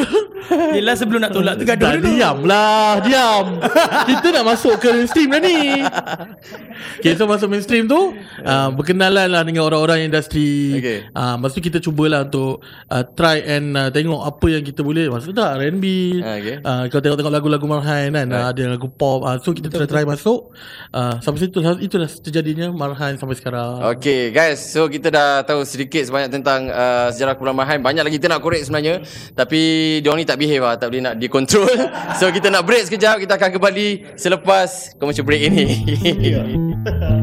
Yelah 0.73 0.95
sebelum 0.97 1.21
nak 1.21 1.31
tolak 1.31 1.61
tu 1.61 1.63
gaduh 1.67 1.85
Dah 1.85 1.93
dulu. 1.93 2.09
diam 2.09 2.37
lah 2.41 2.97
Diam 3.05 3.61
Kita 4.09 4.27
nak 4.33 4.45
masuk 4.49 4.81
ke 4.81 4.89
mainstream 4.89 5.29
dah 5.29 5.41
ni 5.45 5.85
Okay 6.97 7.13
so 7.19 7.27
masuk 7.27 7.51
mainstream 7.51 7.83
tu 7.83 8.15
uh, 8.41 8.69
Berkenalan 8.71 9.27
lah 9.27 9.43
dengan 9.43 9.67
orang-orang 9.67 10.07
industri. 10.07 10.79
Okay. 10.79 10.97
uh, 11.11 11.35
Lepas 11.35 11.51
tu 11.51 11.59
kita 11.59 11.77
cubalah 11.77 12.23
untuk 12.23 12.63
uh, 12.87 13.03
Try 13.03 13.43
and 13.43 13.75
uh, 13.75 13.91
tengok 13.91 14.23
apa 14.23 14.47
yang 14.47 14.63
kita 14.63 14.79
boleh. 14.79 15.11
Maksud 15.11 15.35
tak 15.35 15.59
R&B 15.59 15.85
Ah, 16.23 16.39
okay. 16.39 16.55
uh, 16.61 16.83
Kalau 16.87 17.01
tengok-tengok 17.03 17.33
lagu-lagu 17.33 17.65
Marhan 17.65 18.09
kan 18.09 18.27
uh, 18.29 18.45
Ada 18.47 18.71
lagu 18.71 18.87
pop 18.87 19.21
uh, 19.21 19.35
So 19.37 19.51
kita 19.51 19.67
try-try 19.67 20.07
masuk. 20.07 20.55
Uh, 20.89 21.19
Sampai 21.19 21.43
situ 21.43 21.59
Itulah 21.59 22.07
terjadinya 22.07 22.71
Marhan 22.71 23.19
sampai 23.19 23.35
sekarang. 23.35 23.83
Okay 23.93 24.31
guys 24.31 24.63
So 24.63 24.87
kita 24.87 25.11
dah 25.11 25.43
tahu 25.43 25.67
sedikit 25.67 26.05
sebanyak 26.05 26.31
tentang 26.31 26.71
uh, 26.71 27.11
Sejarah 27.11 27.35
Kumpulan 27.35 27.57
Marhain 27.57 27.81
Banyak 27.81 28.05
lagi 28.05 28.15
kita 28.15 28.31
nak 28.31 28.39
korek 28.39 28.63
sebenarnya 28.63 29.03
Tapi 29.33 29.59
Diorang 29.99 30.21
ni 30.21 30.27
tak 30.27 30.39
behave 30.39 30.61
lah 30.61 30.79
Tak 30.79 30.87
boleh 30.87 31.03
nak 31.03 31.15
dikontrol. 31.17 31.67
So 32.19 32.29
kita 32.29 32.47
nak 32.47 32.63
break 32.63 32.85
sekejap 32.85 33.19
Kita 33.19 33.35
akan 33.35 33.49
kembali 33.51 33.87
Selepas 34.15 34.95
Commercial 34.95 35.25
break 35.25 35.41
ini 35.41 35.65
Ha 36.85 36.91
ha. 37.01 37.18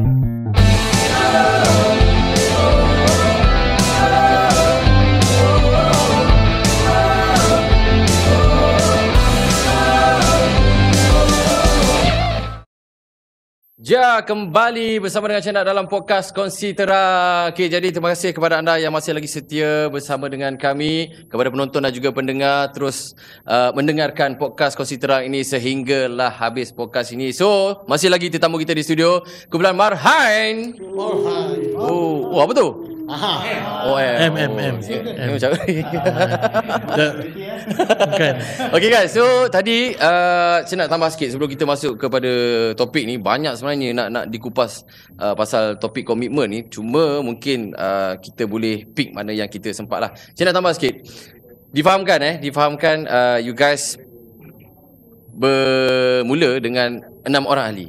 Ja 13.87 14.19
kembali 14.19 14.99
bersama 14.99 15.31
dengan 15.31 15.39
Channel 15.39 15.63
dalam 15.63 15.87
podcast 15.87 16.35
Kongsi 16.35 16.75
Tera. 16.75 17.47
Okay, 17.47 17.71
jadi 17.71 17.87
terima 17.87 18.11
kasih 18.11 18.35
kepada 18.35 18.59
anda 18.59 18.75
yang 18.75 18.91
masih 18.91 19.15
lagi 19.15 19.31
setia 19.31 19.87
bersama 19.87 20.27
dengan 20.27 20.59
kami, 20.59 21.15
kepada 21.31 21.47
penonton 21.47 21.79
dan 21.79 21.95
juga 21.95 22.11
pendengar 22.11 22.75
terus 22.75 23.15
uh, 23.47 23.71
mendengarkan 23.71 24.35
podcast 24.35 24.75
Kongsi 24.75 24.99
Tera 24.99 25.23
ini 25.23 25.39
sehinggalah 25.39 26.35
habis 26.35 26.75
podcast 26.75 27.15
ini. 27.15 27.31
So, 27.31 27.79
masih 27.87 28.11
lagi 28.11 28.27
tetamu 28.27 28.59
kita 28.59 28.75
di 28.75 28.83
studio, 28.83 29.23
kumpulan 29.47 29.71
Marhain. 29.71 30.75
Marhain. 30.75 31.71
Oh, 31.79 32.35
oh 32.35 32.43
apa 32.43 32.51
tu? 32.59 32.96
Aha. 33.07 33.33
Oh, 33.87 33.95
eh. 33.95 34.27
M, 34.27 34.35
M, 34.35 34.53
M. 34.59 34.75
M. 34.83 35.27
macam 35.31 35.51
Dah- 36.99 37.15
Bukan 38.03 38.33
Okay 38.75 38.89
guys, 38.91 39.15
so 39.15 39.47
tadi 39.47 39.95
uh, 39.95 40.59
saya 40.67 40.75
nak 40.83 40.89
tambah 40.91 41.07
sikit 41.15 41.31
sebelum 41.31 41.47
kita 41.47 41.63
masuk 41.63 41.95
kepada 41.95 42.31
topik 42.75 43.07
ni 43.07 43.15
banyak 43.15 43.55
sebenarnya 43.55 43.95
nak 43.95 44.07
nak 44.11 44.25
dikupas 44.27 44.83
uh, 45.19 45.31
pasal 45.39 45.79
topik 45.79 46.03
komitmen 46.03 46.47
ni. 46.51 46.59
Cuma 46.67 47.23
mungkin 47.23 47.71
uh, 47.79 48.19
kita 48.19 48.43
boleh 48.43 48.83
pick 48.91 49.15
mana 49.15 49.31
yang 49.31 49.47
kita 49.47 49.71
sempat 49.71 50.03
lah. 50.03 50.11
Saya 50.35 50.51
nak 50.51 50.59
tambah 50.59 50.73
sikit. 50.75 50.95
Difahamkan 51.71 52.19
eh, 52.23 52.35
difahamkan 52.43 52.97
uh, 53.07 53.37
you 53.39 53.55
guys 53.55 53.95
bermula 55.31 56.59
dengan 56.59 56.99
enam 57.23 57.43
orang 57.47 57.65
ahli. 57.71 57.87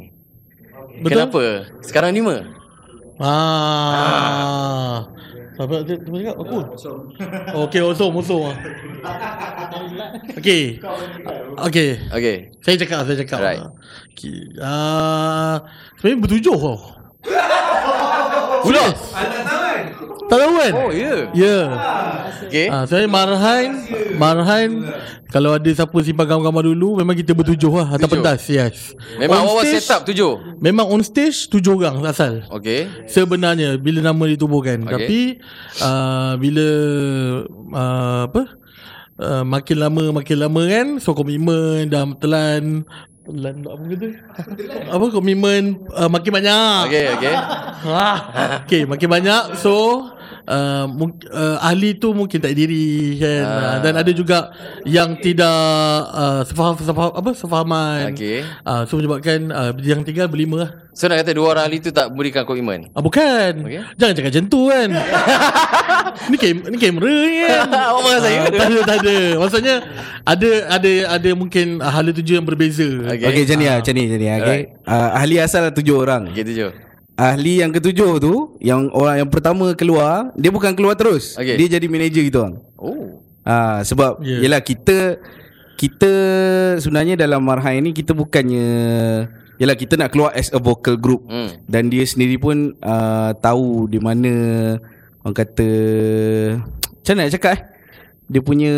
Betul? 1.02 1.26
Kenapa? 1.26 1.42
Sekarang 1.82 2.10
lima? 2.14 2.58
Ah. 3.18 5.10
Apa 5.58 5.82
dia 5.82 5.98
dia 5.98 6.18
cakap 6.22 6.38
aku? 6.38 6.58
Okey, 7.66 7.82
osong, 7.82 8.14
osong. 8.14 8.54
Okey. 10.38 10.78
Okey. 11.66 11.88
Okay. 12.14 12.36
Saya 12.62 12.76
cakap, 12.78 13.02
saya 13.10 13.18
cakap. 13.18 13.38
Alright. 13.42 13.62
Okey. 14.14 14.54
Ah, 14.62 15.66
sebenarnya 15.98 16.22
bertujuh 16.22 16.54
tau. 16.54 16.78
Ulas. 18.70 18.98
Tak 20.28 20.38
tahu 20.44 20.52
kan? 20.60 20.72
Oh, 20.76 20.90
ya. 20.92 21.00
Yeah. 21.04 21.18
Ya. 21.32 21.44
Yeah. 21.44 21.66
Okay. 22.48 22.66
Ah, 22.72 22.84
saya 22.88 23.04
Marhain, 23.04 23.76
Marhain 24.16 24.70
kalau 25.28 25.52
ada 25.52 25.68
siapa 25.68 25.92
simpan 26.00 26.24
gambar-gambar 26.24 26.72
dulu 26.72 27.04
memang 27.04 27.12
kita 27.12 27.36
bertujuh 27.36 27.68
lah 27.68 27.88
atas 27.92 28.08
Tujuh. 28.08 28.12
pentas, 28.16 28.40
yes. 28.48 28.76
Memang 29.20 29.44
On 29.44 29.48
awal 29.52 29.64
stage, 29.68 29.84
set 29.84 29.92
up 29.92 30.02
tujuh. 30.08 30.32
Memang 30.56 30.88
on 30.88 31.04
stage 31.04 31.52
tujuh 31.52 31.76
orang 31.76 32.00
asal. 32.08 32.48
Okay. 32.48 32.88
Sebenarnya 33.04 33.76
bila 33.76 34.00
nama 34.00 34.24
ditubuhkan 34.24 34.88
Okey. 34.88 34.88
okay. 34.88 34.96
Tapi 34.96 35.20
uh, 35.84 36.32
Bila 36.40 36.68
uh, 37.76 38.20
Apa 38.24 38.42
uh, 39.20 39.44
Makin 39.44 39.76
lama 39.76 40.04
Makin 40.16 40.36
lama 40.40 40.62
kan 40.64 40.86
So 40.96 41.12
komitmen 41.12 41.92
Dah 41.92 42.08
telan 42.16 42.88
Telan 43.28 43.54
apa 43.68 43.82
kata 43.84 44.08
Apa 44.88 45.04
komitmen 45.12 45.84
uh, 45.92 46.08
Makin 46.08 46.30
banyak 46.32 46.80
Okay, 46.88 47.04
okay. 47.20 47.34
ah, 47.92 48.18
Okay 48.64 48.88
makin 48.88 49.08
banyak 49.12 49.60
So 49.60 50.04
uh, 50.48 50.88
uh, 50.88 51.56
ahli 51.60 52.00
tu 52.00 52.16
mungkin 52.16 52.40
tak 52.40 52.56
diri 52.56 53.20
kan 53.20 53.44
Ah. 53.44 53.52
uh. 53.52 53.76
dan 53.84 53.94
ada 54.00 54.10
juga 54.16 54.50
yang 54.88 55.14
tidak 55.20 55.60
uh, 56.10 56.42
sefaham, 56.48 56.74
sefaham 56.80 57.12
apa 57.12 57.30
sefahaman 57.36 58.16
Okay. 58.16 58.42
uh, 58.64 58.88
so 58.88 58.96
menyebabkan 58.96 59.52
uh, 59.52 59.70
yang 59.84 60.00
tinggal 60.02 60.26
berlima 60.26 60.56
lah 60.64 60.70
So 60.98 61.06
nak 61.06 61.22
kata 61.22 61.30
dua 61.30 61.54
orang 61.54 61.70
ahli 61.70 61.78
tu 61.78 61.94
tak 61.94 62.10
berikan 62.10 62.42
komitmen? 62.42 62.90
Ah 62.90 62.98
bukan. 62.98 63.62
Okey. 63.62 63.78
Okay. 63.78 63.82
Jangan 64.02 64.12
cakap 64.18 64.30
macam 64.34 64.44
tu 64.50 64.60
kan. 64.66 64.88
ni 66.34 66.36
kam 66.42 66.56
ni 66.74 66.76
kamera 66.82 67.14
ni 67.22 67.38
kan. 67.46 67.60
Awak 67.94 68.00
marah 68.02 68.20
saya? 68.26 68.38
Ah, 68.42 68.50
tak 68.50 68.66
ada 68.66 68.78
tak 68.82 68.98
ada. 69.06 69.16
Maksudnya 69.38 69.76
ada 70.26 70.50
ada 70.66 70.92
ada 71.14 71.30
mungkin 71.38 71.78
ah, 71.78 71.94
hala 71.94 72.10
tuju 72.10 72.42
yang 72.42 72.46
berbeza. 72.50 72.82
Okay. 73.14 73.30
Okay, 73.30 73.42
macam 73.46 73.56
ni 73.62 73.66
lah, 73.70 73.76
macam 73.78 73.94
ni, 73.94 74.02
macam 74.10 74.18
ni. 74.18 74.28
Okay. 74.42 74.60
Uh, 74.90 75.08
ahli 75.14 75.34
asal 75.38 75.70
ada 75.70 75.72
tujuh 75.78 75.94
orang. 76.02 76.34
Okay, 76.34 76.42
tujuh. 76.42 76.87
Ahli 77.18 77.58
yang 77.58 77.74
ketujuh 77.74 78.22
tu, 78.22 78.54
yang 78.62 78.94
orang 78.94 79.26
yang 79.26 79.30
pertama 79.30 79.74
keluar, 79.74 80.30
dia 80.38 80.54
bukan 80.54 80.70
keluar 80.72 80.94
terus. 80.94 81.34
Okay. 81.34 81.58
Dia 81.58 81.76
jadi 81.76 81.86
manager 81.90 82.22
kita 82.22 82.38
orang. 82.46 82.56
Oh. 82.78 83.18
Ah 83.42 83.82
sebab 83.82 84.22
yeah. 84.22 84.46
yalah 84.46 84.62
kita 84.62 85.18
kita 85.74 86.12
sebenarnya 86.78 87.18
dalam 87.18 87.42
marhai 87.42 87.82
ni 87.82 87.90
kita 87.90 88.14
bukannya 88.14 88.68
yalah 89.58 89.74
kita 89.74 89.98
nak 89.98 90.14
keluar 90.14 90.30
as 90.30 90.54
a 90.54 90.60
vocal 90.62 90.94
group 90.94 91.26
Hmm. 91.26 91.58
dan 91.66 91.90
dia 91.90 92.06
sendiri 92.06 92.38
pun 92.38 92.78
uh, 92.78 93.34
tahu 93.34 93.90
di 93.90 93.98
mana 93.98 94.32
orang 95.26 95.34
kata 95.34 95.68
macam 96.92 97.12
mana 97.14 97.22
nak 97.24 97.34
cakap 97.34 97.50
eh 97.56 97.60
dia 98.28 98.40
punya 98.44 98.74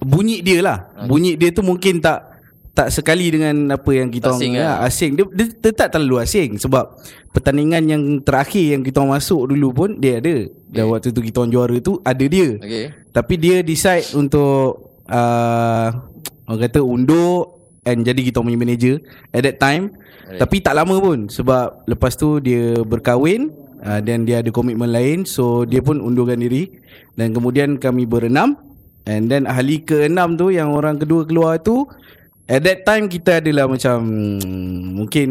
bunyi 0.00 0.40
dia 0.40 0.58
lah 0.60 0.78
Okay. 0.94 1.08
bunyi 1.08 1.32
dia 1.36 1.50
tu 1.52 1.60
mungkin 1.60 2.00
tak 2.00 2.33
tak 2.74 2.90
sekali 2.90 3.30
dengan 3.30 3.70
apa 3.70 3.86
yang 3.88 4.10
kita 4.10 4.34
Asing 4.34 4.58
orang 4.58 4.66
lah. 4.66 4.76
ya, 4.82 4.86
asing 4.90 5.10
dia, 5.14 5.24
dia, 5.30 5.46
dia 5.46 5.72
tak 5.72 5.94
terlalu 5.94 6.18
asing 6.18 6.58
sebab 6.58 6.98
pertandingan 7.30 7.82
yang 7.86 8.02
terakhir 8.20 8.74
yang 8.74 8.82
kita 8.82 8.98
orang 8.98 9.14
masuk 9.16 9.46
dulu 9.46 9.68
pun 9.70 9.90
dia 9.96 10.18
ada 10.18 10.50
dan 10.68 10.82
Okay. 10.84 10.90
waktu 10.90 11.08
tu 11.08 11.22
kita 11.22 11.36
orang 11.38 11.52
juara 11.54 11.76
tu 11.78 12.02
ada 12.02 12.24
dia 12.26 12.58
Okay. 12.58 12.90
tapi 13.14 13.34
dia 13.38 13.62
decide 13.62 14.10
untuk 14.12 14.90
uh, 15.06 15.88
orang 16.44 16.60
kata 16.60 16.82
undur 16.82 17.62
and 17.84 18.02
jadi 18.02 18.20
kita 18.26 18.42
punya 18.42 18.58
manager 18.58 18.98
at 19.30 19.42
that 19.42 19.56
time 19.56 19.94
Alright. 20.26 20.42
tapi 20.42 20.56
tak 20.58 20.74
lama 20.74 20.98
pun 20.98 21.30
sebab 21.30 21.86
lepas 21.86 22.18
tu 22.18 22.42
dia 22.42 22.82
berkahwin 22.82 23.54
uh, 23.80 24.02
dan 24.02 24.26
dia 24.26 24.42
ada 24.42 24.50
komitmen 24.50 24.90
lain 24.90 25.22
so 25.22 25.62
dia 25.62 25.78
pun 25.78 26.02
undurkan 26.02 26.42
diri 26.42 26.74
dan 27.14 27.30
kemudian 27.30 27.78
kami 27.78 28.02
berenam 28.02 28.58
and 29.04 29.30
then 29.30 29.46
ahli 29.46 29.78
keenam 29.78 30.34
tu 30.34 30.50
yang 30.50 30.74
orang 30.74 30.98
kedua 30.98 31.22
keluar 31.22 31.62
tu 31.62 31.86
at 32.44 32.60
that 32.60 32.84
time 32.84 33.08
kita 33.08 33.40
adalah 33.40 33.64
macam 33.68 34.04
hmm, 34.40 35.00
mungkin 35.00 35.28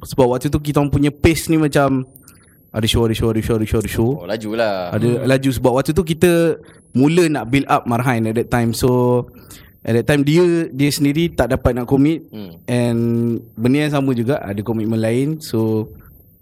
sebab 0.00 0.36
waktu 0.36 0.48
tu 0.48 0.60
kita 0.60 0.80
punya 0.88 1.12
pace 1.12 1.52
ni 1.52 1.60
macam 1.60 2.08
ada 2.76 2.86
show 2.88 3.08
ada 3.08 3.16
show 3.16 3.32
ada 3.32 3.40
show 3.40 3.56
ada 3.56 3.66
show 3.68 3.80
ada 3.80 3.90
show. 3.90 4.10
Oh, 4.20 4.28
laju 4.28 4.50
lah. 4.52 4.92
ada 4.92 5.24
laju 5.24 5.50
sebab 5.52 5.72
waktu 5.80 5.96
tu 5.96 6.04
kita 6.04 6.60
mula 6.92 7.24
nak 7.32 7.48
build 7.48 7.64
up 7.72 7.88
Marhain 7.88 8.28
at 8.28 8.36
that 8.36 8.52
time. 8.52 8.76
So 8.76 9.24
at 9.80 9.96
that 9.96 10.04
time 10.04 10.28
dia 10.28 10.68
dia 10.68 10.92
sendiri 10.92 11.32
tak 11.32 11.56
dapat 11.56 11.72
nak 11.72 11.88
commit. 11.88 12.28
Hmm. 12.28 12.60
and 12.68 13.00
benda 13.56 13.88
yang 13.88 13.94
sama 13.96 14.12
juga 14.12 14.44
ada 14.44 14.60
komitmen 14.60 15.00
lain. 15.00 15.40
So 15.40 15.88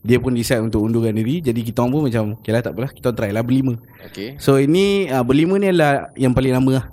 dia 0.04 0.20
pun 0.20 0.34
decide 0.34 0.60
untuk 0.60 0.82
undurkan 0.82 1.14
diri. 1.14 1.38
Jadi 1.38 1.62
kita 1.62 1.86
orang 1.86 1.92
pun 1.94 2.02
macam 2.10 2.24
okay 2.42 2.50
lah 2.50 2.62
tak 2.66 2.74
apalah 2.74 2.90
kita 2.90 3.14
try 3.14 3.30
lah 3.30 3.46
berlima. 3.46 3.78
Okay. 4.10 4.36
so 4.36 4.60
ini 4.60 5.08
uh, 5.08 5.22
berlima 5.22 5.56
ni 5.56 5.70
adalah 5.70 6.12
yang 6.18 6.34
paling 6.36 6.52
lama 6.52 6.70
lah 6.82 6.84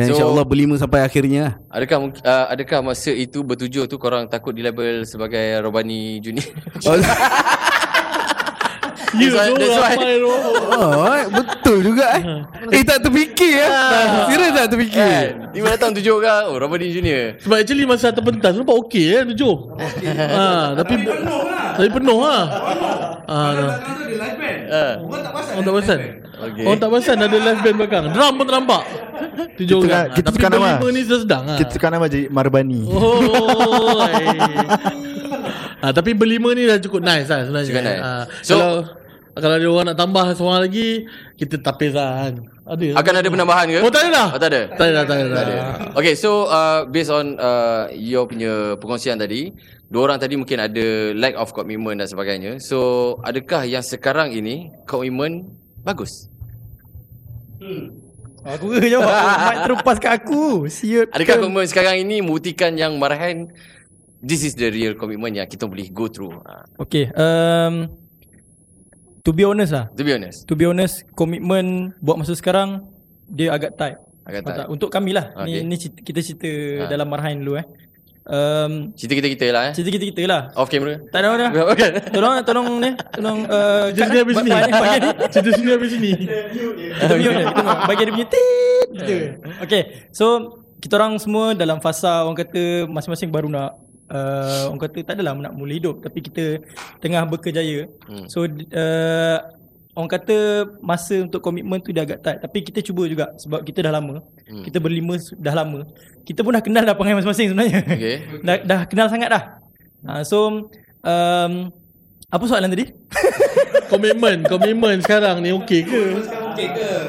dan 0.00 0.08
So- 0.08 0.16
insyaAllah 0.16 0.44
berlima 0.48 0.80
sampai 0.80 1.04
akhirnya 1.04 1.40
lah 1.44 1.54
Adakah 1.68 1.96
uh, 2.16 2.46
adakah 2.48 2.78
masa 2.80 3.12
itu 3.12 3.44
bertujuh 3.44 3.84
tu 3.84 4.00
korang 4.00 4.24
takut 4.24 4.56
di 4.56 4.64
label 4.64 5.04
sebagai 5.04 5.60
Robani 5.60 6.16
Junior? 6.18 6.48
oh, 6.88 6.96
Ya 9.10 9.26
That's 9.26 9.34
why- 9.34 9.58
that's 9.58 9.74
why- 9.74 10.22
Oh, 10.70 11.02
eh, 11.10 11.26
betul 11.26 11.82
juga 11.82 12.14
eh. 12.14 12.22
Eh 12.78 12.82
tak 12.86 13.02
terfikir 13.02 13.58
ya. 13.58 13.74
Serius 14.30 14.54
tak 14.54 14.66
terfikir. 14.70 15.02
Kan? 15.02 15.50
Lima 15.50 15.68
datang 15.74 15.90
tujuh 15.98 16.14
orang. 16.14 16.46
Oh, 16.46 16.56
Robert 16.62 16.78
Dean 16.78 16.94
Junior. 16.94 17.34
Sebab 17.42 17.56
actually 17.58 17.84
masa 17.90 18.14
terpentas 18.14 18.54
Nampak 18.54 18.76
okey 18.86 19.06
eh 19.10 19.22
tujuh 19.34 19.54
ha, 20.06 20.70
Tapi 20.78 20.94
Tapi 21.74 21.88
penuh 21.90 22.18
lah 22.22 22.42
ha, 23.26 23.36
dah. 23.50 23.70
Ah. 24.70 24.94
Orang 25.02 25.22
tak 25.66 25.72
perasan 25.74 25.98
Okey. 26.40 26.64
Orang 26.70 26.78
tak 26.78 26.88
perasan 26.94 27.16
ada 27.18 27.34
live 27.34 27.60
band 27.66 27.76
belakang 27.82 28.04
Drum 28.14 28.32
pun 28.38 28.44
tak 28.46 28.54
nampak 28.62 28.82
Tujuh 29.56 29.66
Kita 29.66 29.74
orang 29.78 29.90
kan- 29.90 30.08
kita 30.12 30.26
Tapi 30.26 30.36
tekan 30.36 30.50
nama. 30.52 30.86
ni 30.88 31.00
sedang 31.02 31.42
lah 31.44 31.56
Kita 31.56 31.70
tekan 31.72 31.90
nama 31.92 32.06
jadi 32.06 32.24
Marbani. 32.28 32.80
Oh 32.84 34.00
ha, 35.80 35.86
Tapi 35.90 36.10
berlima 36.12 36.52
ni 36.52 36.64
dah 36.64 36.78
cukup 36.78 37.00
nice 37.00 37.26
lah 37.26 37.40
sebenarnya 37.42 37.68
Cukup 37.68 37.82
nice. 37.82 38.00
ha, 38.00 38.12
So- 38.40 38.56
Kalau 38.56 38.72
Kalau 39.30 39.54
ada 39.54 39.62
orang 39.64 39.86
nak 39.86 39.96
tambah 39.96 40.26
seorang 40.34 40.60
lagi 40.62 41.06
Kita 41.34 41.56
tapis 41.56 41.92
lah 41.92 42.26
kan 42.26 42.34
Ada 42.66 42.84
Akan 42.94 43.14
ada 43.14 43.28
penambahan 43.28 43.66
ke? 43.68 43.78
Oh 43.80 43.88
tak 43.88 44.02
ada 44.02 44.10
dah 44.10 44.28
Oh, 44.28 44.38
tak 44.38 44.48
ada? 44.48 44.60
Tak 44.68 44.84
ada 44.84 44.92
dah 44.92 45.04
tak 45.04 45.16
ada, 45.16 45.26
Tak 45.28 45.42
ada. 45.44 45.56
Okay, 45.92 46.14
so 46.14 46.30
uh, 46.46 46.84
based 46.84 47.08
on 47.08 47.34
uh, 47.36 47.86
your 47.92 48.24
punya 48.24 48.74
perkongsian 48.76 49.16
tadi, 49.16 49.50
dua 49.86 50.06
orang 50.06 50.18
tadi 50.18 50.34
mungkin 50.34 50.58
ada 50.60 50.86
lack 51.12 51.34
of 51.34 51.50
commitment 51.50 51.98
dan 51.98 52.06
sebagainya. 52.06 52.58
So, 52.58 52.78
adakah 53.20 53.66
yang 53.66 53.82
sekarang 53.82 54.30
ini 54.30 54.70
commitment 54.84 55.50
bagus? 55.82 56.30
Aku 58.40 58.72
ke 58.72 58.88
jawab 58.88 59.10
Mic 59.46 59.58
terlepas 59.62 59.96
kat 59.96 60.12
aku 60.16 60.64
Siut 60.66 61.08
Adakah 61.12 61.44
commitment 61.44 61.68
sekarang 61.68 62.00
ini 62.00 62.24
membuktikan 62.24 62.72
yang 62.72 62.96
Marhan 62.96 63.52
this 64.20 64.40
is 64.42 64.56
the 64.56 64.68
real 64.68 64.96
commitment 64.96 65.36
yang 65.36 65.44
kita 65.44 65.64
boleh 65.64 65.88
go 65.88 66.08
through? 66.08 66.32
Uh, 66.40 66.64
Okay 66.80 67.12
um, 67.12 67.88
To 69.20 69.36
be 69.36 69.44
honest 69.44 69.76
lah 69.76 69.92
to 69.92 70.00
be 70.00 70.16
honest. 70.16 70.48
To 70.48 70.56
be 70.56 70.64
honest 70.64 71.04
Komitmen 71.12 71.92
Buat 72.00 72.24
masa 72.24 72.32
sekarang 72.32 72.88
Dia 73.28 73.52
agak 73.52 73.76
tight 73.76 74.00
Agak 74.24 74.40
tak? 74.46 74.66
Untuk 74.68 74.88
kami 74.88 75.12
lah 75.12 75.32
Okay. 75.36 75.60
Ni, 75.64 75.74
ni 75.74 75.76
kita 75.76 76.20
cerita 76.20 76.48
Ha. 76.48 76.88
dalam 76.88 77.08
marhain 77.08 77.36
dulu 77.36 77.60
eh 77.60 77.66
um, 78.26 78.72
Cerita 78.92 79.14
kita-kita 79.16 79.46
lah 79.50 79.62
eh. 79.70 79.72
Cerita 79.72 79.90
kita-kita 79.92 80.22
lah 80.28 80.42
Off 80.56 80.68
camera. 80.68 81.00
Tak 81.08 81.18
ada 81.20 81.28
mana 81.32 81.46
Okay. 81.74 81.90
Tolong 82.10 82.34
tolong 82.44 82.66
ni 82.78 82.90
Tolong 83.14 83.38
uh, 83.46 83.86
Cerita 83.92 84.10
sini 84.10 84.18
habis 84.20 84.34
sini 84.36 84.50
Bagian 84.50 85.00
ni 85.00 85.10
Cerita 85.30 85.50
sini 85.54 85.68
habis 85.70 85.90
sini 85.92 86.10
Kita 86.16 87.14
mute 87.16 87.34
dia 87.34 87.46
Kita. 87.48 87.72
Bagi 87.86 88.02
dia 88.04 88.12
punya 88.12 88.28
tit. 88.28 88.88
Okay 89.62 89.82
So 90.10 90.26
Kita 90.78 90.96
orang 90.96 91.16
semua 91.16 91.52
dalam 91.54 91.78
fasa 91.78 92.24
Orang 92.24 92.36
kata 92.36 92.88
Masing-masing 92.88 93.30
baru 93.30 93.48
nak 93.48 93.76
uh, 94.08 94.68
Orang 94.68 94.80
kata 94.80 94.98
tak 95.04 95.14
adalah 95.20 95.36
nak 95.36 95.52
mula 95.54 95.72
hidup 95.72 96.00
Tapi 96.00 96.18
kita 96.20 96.60
Tengah 96.98 97.24
berkejaya 97.26 97.86
Hmm. 98.10 98.26
So 98.26 98.42
uh, 98.42 99.38
Orang 100.00 100.08
kata 100.10 100.36
Masa 100.80 101.20
untuk 101.20 101.38
komitmen 101.38 101.78
tu 101.78 101.92
Dia 101.92 102.02
agak 102.02 102.18
tight 102.18 102.40
Tapi 102.40 102.58
kita 102.62 102.80
cuba 102.80 103.04
juga 103.04 103.28
Sebab 103.36 103.60
kita 103.62 103.80
dah 103.82 103.92
lama 103.92 104.24
Hmm. 104.42 104.64
Kita 104.64 104.76
berlima 104.76 105.14
dah 105.36 105.54
lama 105.54 105.86
Kita 106.20 106.40
pun 106.40 106.50
dah 106.50 106.58
kenal 106.58 106.82
dah 106.82 106.92
Perangai 106.92 107.20
masing-masing 107.20 107.46
sebenarnya 107.48 107.78
Okay. 107.86 108.14
dah, 108.46 108.56
dah 108.60 108.80
kenal 108.84 109.06
sangat 109.06 109.28
dah 109.28 109.42
uh, 110.04 110.22
So 110.22 110.66
um, 111.00 111.52
Apa 112.26 112.44
soalan 112.44 112.66
tadi? 112.68 112.88
Komitmen 113.92 114.42
Komitmen 114.44 114.98
sekarang 114.98 115.38
ni 115.38 115.54
okey 115.54 115.80
ke 115.84 116.00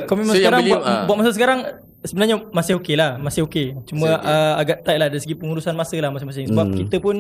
Komitmen 0.06 0.34
So, 0.34 0.38
yang 0.38 0.44
sekarang 0.44 0.60
beli- 0.62 0.72
buat, 0.72 0.84
ah. 0.84 1.04
buat 1.04 1.18
masa 1.18 1.32
sekarang 1.32 1.60
sebenarnya 2.02 2.36
masih 2.50 2.74
okey 2.76 2.96
lah, 2.96 3.18
masih 3.18 3.46
okey. 3.46 3.78
Cuma 3.86 4.02
Masih 4.02 4.16
okay. 4.16 4.26
okey. 4.26 4.34
uh, 4.34 4.54
agak 4.58 4.78
tight 4.82 4.98
lah 4.98 5.08
dari 5.08 5.22
segi 5.22 5.36
pengurusan 5.36 5.74
masa 5.74 5.94
lah 5.98 6.10
masing-masing. 6.10 6.46
Sebab 6.50 6.66
Hmm. 6.66 6.78
kita 6.78 6.98
pun 6.98 7.16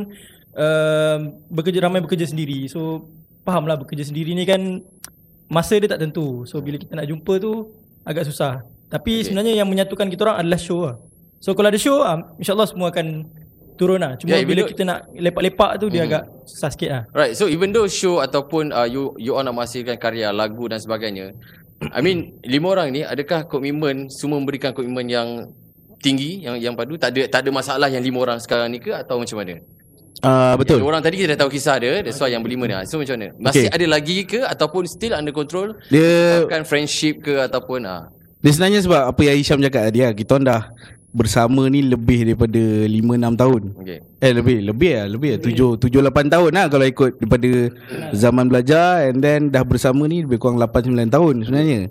uh, 0.55 1.17
bekerja 1.47 1.79
ramai 1.81 1.99
bekerja 1.99 2.25
sendiri. 2.25 2.65
So 2.65 3.05
faham 3.41 3.65
lah 3.65 3.75
bekerja 3.75 4.01
sendiri 4.03 4.33
ni 4.33 4.41
kan 4.43 4.81
masa 5.51 5.75
dia 5.75 5.91
tak 5.91 5.99
tentu. 5.99 6.47
So 6.47 6.63
bila 6.63 6.79
kita 6.79 6.95
nak 6.95 7.05
jumpa 7.05 7.33
tu 7.37 7.75
agak 8.07 8.23
susah. 8.23 8.63
Tapi 8.87 9.19
Okay. 9.19 9.23
sebenarnya 9.29 9.53
yang 9.59 9.67
menyatukan 9.67 10.07
kita 10.07 10.23
orang 10.23 10.37
adalah 10.41 10.59
show 10.59 10.87
lah. 10.87 10.95
So 11.43 11.51
kalau 11.51 11.67
ada 11.67 11.79
show, 11.79 11.99
uh, 11.99 12.17
insyaAllah 12.39 12.67
semua 12.71 12.87
akan 12.89 13.27
turun 13.75 13.99
lah. 13.99 14.13
Cuma 14.15 14.31
Yeah, 14.31 14.43
yeah, 14.43 14.47
bila 14.47 14.61
even 14.63 14.71
kita 14.71 14.83
nak 14.85 14.99
lepak-lepak 15.11 15.71
tu 15.81 15.85
dia 15.89 16.01
Mhm. 16.03 16.07
agak 16.07 16.23
susah 16.45 16.69
sikit 16.69 16.89
lah. 16.91 17.03
Right. 17.11 17.33
So 17.35 17.49
even 17.49 17.73
though 17.73 17.87
show 17.89 18.21
ataupun 18.21 18.71
uh, 18.71 18.85
you 18.85 19.11
you 19.17 19.33
all 19.33 19.43
nak 19.43 19.57
menghasilkan 19.57 19.97
karya 19.97 20.29
lagu 20.31 20.69
dan 20.69 20.77
sebagainya, 20.77 21.33
I 21.89 21.99
mean 21.99 22.37
lima 22.45 22.67
orang 22.71 22.93
ni 22.93 23.01
adakah 23.01 23.49
komitmen 23.49 24.05
semua 24.07 24.37
memberikan 24.37 24.69
komitmen 24.71 25.09
yang 25.09 25.27
tinggi 25.97 26.41
yang 26.41 26.57
yang 26.61 26.73
padu 26.77 26.93
tak 26.97 27.13
ada 27.13 27.25
tak 27.29 27.39
ada 27.41 27.49
masalah 27.49 27.89
yang 27.89 28.01
lima 28.05 28.21
orang 28.21 28.37
sekarang 28.37 28.69
ni 28.69 28.77
ke 28.77 28.93
atau 28.93 29.17
macam 29.17 29.41
mana? 29.41 29.57
Ah 30.21 30.53
Yang 30.53 30.59
betul. 30.61 30.77
dua 30.79 30.89
orang 30.91 31.01
tadi 31.01 31.15
kita 31.17 31.33
dah 31.33 31.39
tahu 31.41 31.51
kisah 31.51 31.75
dia, 31.77 31.93
that's 31.99 32.17
why 32.17 32.29
yang 32.29 32.45
berlima 32.45 32.63
ni. 32.65 32.73
ah. 32.73 32.85
So 32.85 33.01
macam 33.01 33.17
mana? 33.17 33.33
Masih 33.35 33.65
Okay. 33.65 33.73
ada 33.73 33.85
lagi 33.89 34.17
ke 34.23 34.39
ataupun 34.39 34.85
still 34.85 35.17
under 35.17 35.33
control? 35.33 35.73
Dia 35.89 36.45
Bukan 36.45 36.61
friendship 36.61 37.21
ke 37.21 37.41
ataupun 37.41 37.83
ah. 37.83 38.13
dia 38.37 38.51
sebenarnya 38.51 38.81
sebab 38.81 39.01
apa 39.07 39.21
yang 39.21 39.35
Hisham 39.35 39.59
cakap 39.59 39.89
tadi 39.89 39.99
lah, 40.01 40.13
kita 40.13 40.33
orang 40.33 40.45
dah 40.45 40.61
bersama 41.11 41.67
ni 41.67 41.83
lebih 41.83 42.23
daripada 42.23 42.61
5 42.87 42.87
6 42.87 43.35
tahun. 43.35 43.61
Okay. 43.83 43.99
Eh 44.23 44.31
lebih 44.31 44.63
lebih 44.63 44.91
lah 44.95 45.07
lebih 45.11 45.29
lah 45.35 45.39
7 45.43 45.75
7 45.75 46.07
8 46.07 46.31
tahun 46.31 46.51
lah 46.55 46.65
kalau 46.71 46.85
ikut 46.87 47.11
daripada 47.19 47.49
zaman 48.15 48.45
belajar 48.47 49.11
and 49.11 49.19
then 49.19 49.51
dah 49.51 49.59
bersama 49.61 50.07
ni 50.07 50.23
lebih 50.23 50.39
kurang 50.39 50.55
8 50.55 50.87
9 50.87 51.11
tahun 51.11 51.35
sebenarnya. 51.43 51.81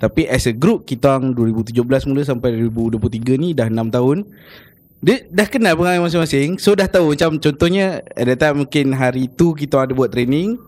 Tapi 0.00 0.24
as 0.26 0.48
a 0.48 0.54
group 0.56 0.88
kita 0.88 1.12
orang 1.12 1.36
2017 1.36 1.76
mula 2.08 2.22
sampai 2.24 2.56
2023 2.56 3.36
ni 3.36 3.52
dah 3.52 3.68
6 3.68 3.76
tahun. 3.90 4.18
Dia 5.00 5.24
dah 5.32 5.48
kenal 5.48 5.74
perangai 5.80 6.04
masing-masing. 6.04 6.60
So 6.60 6.76
dah 6.76 6.84
tahu 6.84 7.16
macam 7.16 7.40
contohnya 7.40 8.04
At 8.12 8.28
that 8.28 8.38
time 8.38 8.64
mungkin 8.64 8.92
hari 8.92 9.32
tu 9.32 9.56
kita 9.56 9.88
ada 9.88 9.96
buat 9.96 10.12
training. 10.12 10.60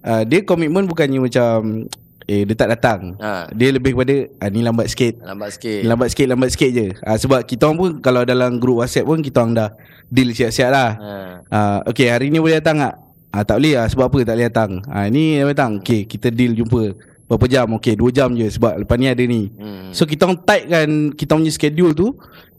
Uh, 0.00 0.24
Dia 0.24 0.40
komitmen 0.40 0.88
bukannya 0.88 1.20
macam 1.20 1.84
Eh 2.28 2.44
dia 2.44 2.52
tak 2.52 2.76
datang. 2.76 3.16
Ha. 3.24 3.48
Dia 3.56 3.72
lebih 3.72 3.96
kepada 3.96 4.28
ah, 4.40 4.48
Ni 4.52 4.60
lambat 4.60 4.92
sikit. 4.92 5.16
Lambat 5.24 5.48
sikit. 5.56 5.80
Lambat 5.84 6.08
sikit 6.12 6.26
lambat 6.28 6.48
sikit 6.52 6.70
je. 6.76 6.86
Uh, 7.00 7.16
Sebab 7.16 7.40
kita 7.44 7.68
orang 7.68 7.76
pun 7.80 7.90
Kalau 8.04 8.20
dalam 8.28 8.60
grup 8.60 8.84
whatsapp 8.84 9.08
pun 9.08 9.24
Kita 9.24 9.44
orang 9.44 9.56
dah 9.56 9.70
Deal 10.12 10.32
siap-siap 10.36 10.68
lah. 10.68 10.90
Ha. 10.96 11.12
uh, 11.48 11.78
Okay 11.88 12.12
hari 12.12 12.28
ni 12.28 12.36
boleh 12.36 12.60
datang 12.60 12.84
tak? 12.84 12.94
Uh, 13.32 13.44
tak 13.44 13.56
boleh 13.60 13.80
lah. 13.80 13.86
Sebab 13.88 14.04
apa 14.12 14.18
tak 14.28 14.34
boleh 14.36 14.48
datang? 14.48 14.70
Uh, 14.84 15.06
Ni 15.08 15.40
datang. 15.40 15.72
Okay 15.80 16.04
kita 16.04 16.28
deal 16.28 16.52
jumpa. 16.52 16.96
Berapa 17.28 17.44
jam? 17.44 17.68
Okay 17.76 17.92
2 17.92 18.08
jam 18.12 18.32
je 18.32 18.48
Sebab 18.48 18.84
lepas 18.84 18.96
ni 18.96 19.08
ada 19.08 19.24
ni. 19.24 19.52
Hmm. 19.52 19.92
So 19.92 20.08
kita 20.08 20.28
orang 20.28 20.40
tight 20.44 20.64
kan 20.68 20.88
Kita 21.12 21.36
punya 21.36 21.52
schedule 21.52 21.92
tu 21.96 22.16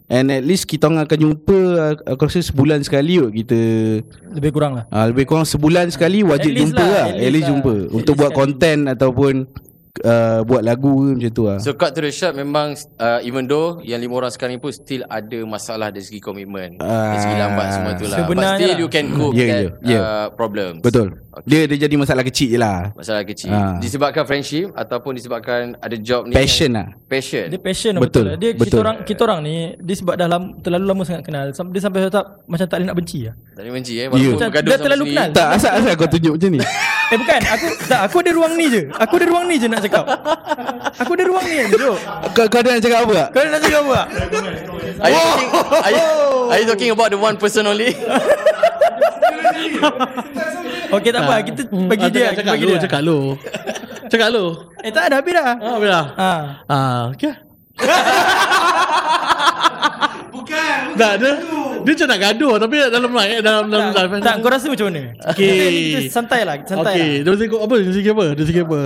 And 0.10 0.34
at 0.34 0.42
least 0.42 0.66
kita 0.66 0.90
orang 0.90 1.06
akan 1.06 1.18
jumpa 1.22 1.60
Aku 2.10 2.26
rasa 2.26 2.42
sebulan 2.42 2.82
sekali 2.82 3.22
kot 3.22 3.30
Kita 3.30 3.60
Lebih 4.34 4.50
kurang 4.50 4.74
lah. 4.74 4.90
uh, 4.90 5.06
Lebih 5.06 5.30
kurang 5.30 5.46
sebulan 5.46 5.94
sekali 5.94 6.26
Wajib 6.26 6.50
At 6.50 6.58
least 6.58 6.74
jumpa 6.74 6.82
lah, 6.82 6.90
lah, 6.90 7.06
at 7.06 7.14
At 7.14 7.22
least 7.22 7.30
least 7.30 7.46
lah. 7.46 7.50
jumpa 7.54 7.74
At 7.78 7.94
Untuk 7.94 8.14
least 8.14 8.20
buat 8.20 8.32
sekali. 8.34 8.42
content 8.42 8.82
Ataupun 8.90 9.34
uh, 10.00 10.40
Buat 10.42 10.62
lagu 10.62 10.90
ke 11.02 11.10
macam 11.16 11.32
tu 11.32 11.44
lah 11.44 11.58
So 11.58 11.74
cut 11.74 11.92
to 11.92 12.02
the 12.02 12.10
short 12.10 12.34
memang 12.34 12.74
uh, 12.96 13.20
even 13.22 13.46
though 13.46 13.82
yang 13.82 13.98
lima 13.98 14.18
orang 14.18 14.32
sekarang 14.32 14.56
ni 14.56 14.62
pun 14.62 14.70
still 14.70 15.04
ada 15.06 15.40
masalah 15.44 15.90
dari 15.90 16.02
segi 16.02 16.20
komitmen. 16.20 16.78
dari 16.78 17.18
segi 17.18 17.28
Ah. 17.32 17.40
lambat 17.42 17.68
semua 17.72 17.92
tu 17.94 18.06
lah. 18.06 18.18
But 18.18 18.26
Sebenarnya 18.26 18.58
still 18.58 18.70
lah. 18.70 18.80
you 18.80 18.88
can 18.88 19.06
cope 19.10 19.32
Ya, 19.32 19.40
yeah, 19.40 19.48
that 19.50 19.64
ya, 19.82 19.90
ya. 19.90 20.00
uh, 20.00 20.28
problems. 20.32 20.80
Betul 20.80 21.08
Dia 21.42 21.60
dia 21.66 21.88
jadi 21.88 21.96
masalah 21.96 22.22
kecil 22.22 22.48
je 22.50 22.60
lah 22.60 22.92
Masalah 22.94 23.24
kecil. 23.24 23.50
Ah. 23.50 23.80
Disebabkan 23.80 24.24
friendship 24.24 24.72
ataupun 24.74 25.12
disebabkan 25.14 25.60
ada 25.78 25.96
job 25.96 26.28
ni. 26.28 26.34
Passion 26.34 26.72
lah 26.74 26.88
passion. 27.06 27.48
Dia 27.48 27.60
passion 27.60 27.94
Betul, 27.96 28.06
betul. 28.06 28.24
lah. 28.26 28.36
Dia 28.36 28.50
kita 28.52 28.64
betul. 28.66 28.80
orang 28.80 28.96
kita 29.04 29.22
orang 29.24 29.40
ni 29.42 29.56
dia 29.80 29.96
sebab 29.96 30.14
dah 30.16 30.28
lama, 30.28 30.48
terlalu 30.60 30.86
lama 30.86 31.02
sangat 31.04 31.24
kenal. 31.24 31.46
Dia 31.50 31.82
sampai 31.82 32.00
tak 32.08 32.26
macam 32.46 32.66
tak 32.66 32.76
boleh 32.76 32.88
nak 32.88 32.98
benci 32.98 33.20
lah. 33.24 33.34
Tak 33.56 33.62
boleh 33.62 33.74
benci 33.74 33.94
eh. 33.96 34.00
Ya. 34.00 34.08
Walaupun 34.10 34.34
Macam 34.36 34.50
dia 34.62 34.78
terlalu 34.78 35.04
sendiri. 35.04 35.16
kenal. 35.16 35.30
Tak 35.32 35.48
asal-asal 35.56 35.92
kau 35.96 36.08
tunjuk 36.08 36.34
macam 36.36 36.50
ni 36.50 36.60
Eh 37.10 37.18
bukan, 37.18 37.42
aku 37.42 37.68
tak 37.90 38.00
aku 38.06 38.16
ada 38.22 38.32
ruang 38.32 38.54
ni 38.54 38.66
je. 38.70 38.82
Aku 38.94 39.14
ada 39.18 39.26
ruang 39.26 39.46
ni 39.50 39.56
je 39.58 39.66
nak 39.66 39.79
cakap. 39.82 40.06
Aku 41.00 41.12
ada 41.16 41.24
ruang 41.28 41.46
ni. 41.48 41.64
Jom. 41.72 41.96
Kau, 42.36 42.46
kau 42.48 42.60
ada 42.60 42.70
nak 42.76 42.84
cakap 42.84 43.00
apa 43.08 43.14
tak? 43.14 43.28
Kau 43.32 43.42
nak 43.44 43.62
cakap 43.62 43.82
apa? 43.84 44.00
Are 45.00 45.10
you, 45.10 45.20
talking, 45.24 45.50
are, 45.56 45.94
you, 45.96 46.04
are 46.52 46.60
you 46.60 46.68
talking 46.68 46.92
about 46.92 47.10
the 47.12 47.20
one 47.20 47.38
person 47.40 47.64
only? 47.64 47.96
Okey 50.90 51.14
tak 51.14 51.22
apa, 51.24 51.36
kita 51.46 51.62
bagi 51.70 52.06
Ah, 52.08 52.10
dia, 52.10 52.34
cakap, 52.34 52.56
lu, 52.58 52.66
dia. 52.66 52.80
Cakap 52.82 53.02
lu 53.06 53.38
Cakap 54.10 54.30
lu 54.34 54.46
Eh 54.82 54.92
tak 54.92 55.06
ada 55.12 55.16
habis 55.22 55.34
dah. 55.38 55.54
Ah, 55.62 55.78
bila? 55.78 56.02
Ha. 56.18 56.32
Ah, 56.66 57.00
okay. 57.14 57.34
Tak 60.98 61.14
dia 61.22 61.32
dia 61.80 61.96
macam 61.96 62.08
nak 62.12 62.20
gaduh 62.20 62.54
tapi 62.60 62.76
dalam 62.92 63.12
mic 63.12 63.40
dalam 63.40 63.64
dalam 63.72 63.88
live. 63.96 64.12
Tak, 64.20 64.36
kau 64.44 64.52
rasa 64.52 64.68
macam 64.68 64.92
mana? 64.92 65.16
Okey. 65.32 66.12
Santai 66.12 66.44
lah, 66.44 66.60
santai 66.68 66.92
Okey, 67.00 67.08
lah. 67.08 67.24
dari 67.24 67.38
segi 67.40 67.56
apa? 67.56 67.76
Dari 67.80 67.96
segi 67.96 68.10
apa? 68.12 68.26
Dari 68.36 68.48
segi 68.52 68.62
apa? 68.62 68.80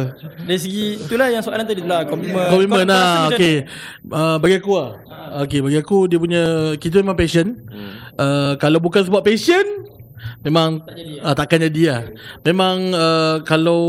Dari 0.45 0.59
segi 0.61 0.85
itulah 1.01 1.27
yang 1.33 1.41
soalan 1.41 1.65
tadi 1.65 1.81
lah, 1.81 2.05
komitmen. 2.05 2.45
Komitmen 2.53 2.85
lah 2.85 3.33
Okay 3.33 3.65
uh, 4.11 4.37
Bagi 4.37 4.61
aku 4.61 4.71
lah 4.77 4.89
Okay 5.45 5.59
bagi 5.63 5.77
aku 5.79 6.05
Dia 6.05 6.19
punya 6.19 6.43
Kita 6.77 7.01
memang 7.01 7.17
passion 7.17 7.65
uh, 8.19 8.53
Kalau 8.59 8.79
bukan 8.83 9.03
sebab 9.07 9.23
passion 9.23 9.63
Memang 10.43 10.83
uh, 11.23 11.35
Takkan 11.35 11.63
jadi 11.69 11.81
lah 11.89 12.01
Memang 12.43 12.75
uh, 12.93 13.35
Kalau 13.47 13.83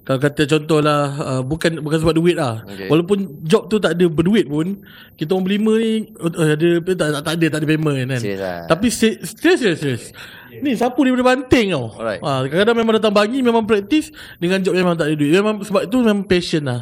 Kalau 0.00 0.16
kata 0.16 0.48
contoh 0.48 0.80
lah 0.80 1.02
uh, 1.12 1.42
Bukan 1.44 1.84
bukan 1.84 1.98
sebab 2.00 2.16
duit 2.16 2.32
lah. 2.34 2.64
Okay. 2.64 2.88
Walaupun 2.88 3.44
job 3.44 3.68
tu 3.68 3.76
tak 3.76 3.94
ada 3.94 4.08
berduit 4.08 4.48
pun 4.48 4.80
Kita 5.12 5.36
orang 5.36 5.44
berlima 5.44 5.76
ni 5.76 6.08
uh, 6.16 6.56
Ada 6.56 6.68
tak, 6.80 7.08
tak, 7.10 7.22
tak 7.22 7.34
ada 7.36 7.46
Tak 7.46 7.58
ada 7.60 7.66
payment 7.68 7.96
kan. 8.00 8.16
Serius 8.16 8.40
lah. 8.40 8.64
Tapi 8.64 8.86
se- 8.88 9.20
serius 9.20 9.58
serius 9.60 9.78
serius 9.78 10.04
Ni 10.50 10.74
sapu 10.74 11.04
daripada 11.04 11.30
banting 11.30 11.70
tau 11.70 11.92
Alright. 11.94 12.18
ha, 12.18 12.42
Kadang-kadang 12.42 12.76
memang 12.76 12.94
datang 12.96 13.14
pagi 13.14 13.38
Memang 13.38 13.62
praktis 13.62 14.08
Dengan 14.36 14.58
job 14.60 14.72
memang 14.72 14.96
tak 14.96 15.08
ada 15.08 15.14
duit. 15.14 15.30
Memang, 15.30 15.62
Sebab 15.62 15.86
itu 15.86 15.96
memang 16.00 16.24
passion 16.24 16.64
lah. 16.64 16.80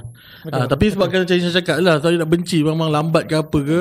Ha, 0.49 0.65
Tapi 0.65 0.87
sebab 0.89 1.07
kan 1.07 1.27
saya 1.27 1.53
cakap 1.53 1.83
lah 1.83 1.99
Saya 1.99 2.17
nak 2.17 2.31
benci 2.31 2.63
Memang 2.63 2.89
lambat 2.89 3.27
ke 3.27 3.35
apa 3.35 3.59
ke 3.59 3.81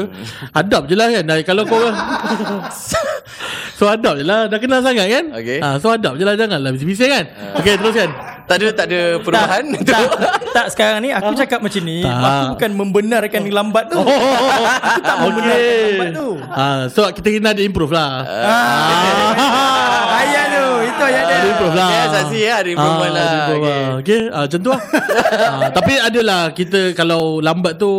Hadap 0.52 0.90
je 0.90 0.98
lah 0.98 1.08
kan. 1.08 1.24
Dah, 1.24 1.38
Kalau 1.42 1.64
korang 1.64 1.94
So 3.78 3.86
hadap 3.86 4.18
je 4.18 4.26
lah. 4.26 4.50
Dah 4.50 4.58
kenal 4.58 4.82
sangat 4.82 5.08
kan? 5.08 5.26
Okay. 5.32 5.62
ha, 5.62 5.78
So 5.78 5.88
hadap 5.88 6.18
je 6.18 6.26
lah 6.26 6.34
Janganlah 6.34 6.74
bising-bising 6.74 7.10
kan? 7.10 7.26
Okay 7.56 7.78
teruskan 7.78 8.10
Tak 8.48 8.56
ada 8.58 8.68
tak 8.72 8.86
ada 8.88 9.00
perubahan 9.20 9.64
tak, 9.84 10.02
tak 10.50 10.66
sekarang 10.72 11.00
ni 11.02 11.12
aku 11.12 11.36
cakap 11.36 11.60
macam 11.60 11.82
ni 11.82 12.00
Tak. 12.00 12.16
Aku 12.18 12.44
bukan 12.54 12.70
membenarkan 12.74 13.40
yang 13.42 13.56
lambat 13.56 13.86
tu 13.88 14.00
Aku 14.88 15.00
tak 15.02 15.18
membenarkan 15.20 15.68
lambat 15.84 16.10
tu 16.14 16.30
ha, 16.50 16.66
So 16.88 17.02
kita 17.12 17.28
kena 17.30 17.52
ada 17.52 17.60
improve 17.60 17.92
lah 17.92 18.24
ah, 18.24 20.16
Ayat 20.18 20.46
tu 20.50 20.66
Itu 20.82 21.04
ayat 21.04 21.24
dia 21.24 21.36
Ada 21.36 21.48
improve 21.50 21.76
lah 21.76 21.88
Okay, 21.88 22.06
saksi 22.10 22.40
ya, 22.40 22.54
ada 22.58 22.70
improvement 22.70 23.12
lah. 23.12 23.22
ada 23.22 23.36
improve 23.38 23.56
Okay. 23.58 23.68
lah. 23.68 23.90
Okay, 23.98 24.20
ah, 24.30 24.42
macam 24.42 24.60
tu 24.60 24.70
lah 24.70 24.82
ah, 25.52 25.70
Tapi 25.70 25.94
adalah 26.00 26.42
Kita 26.52 26.80
kalau 26.94 27.22
lambat 27.40 27.74
tu 27.76 27.92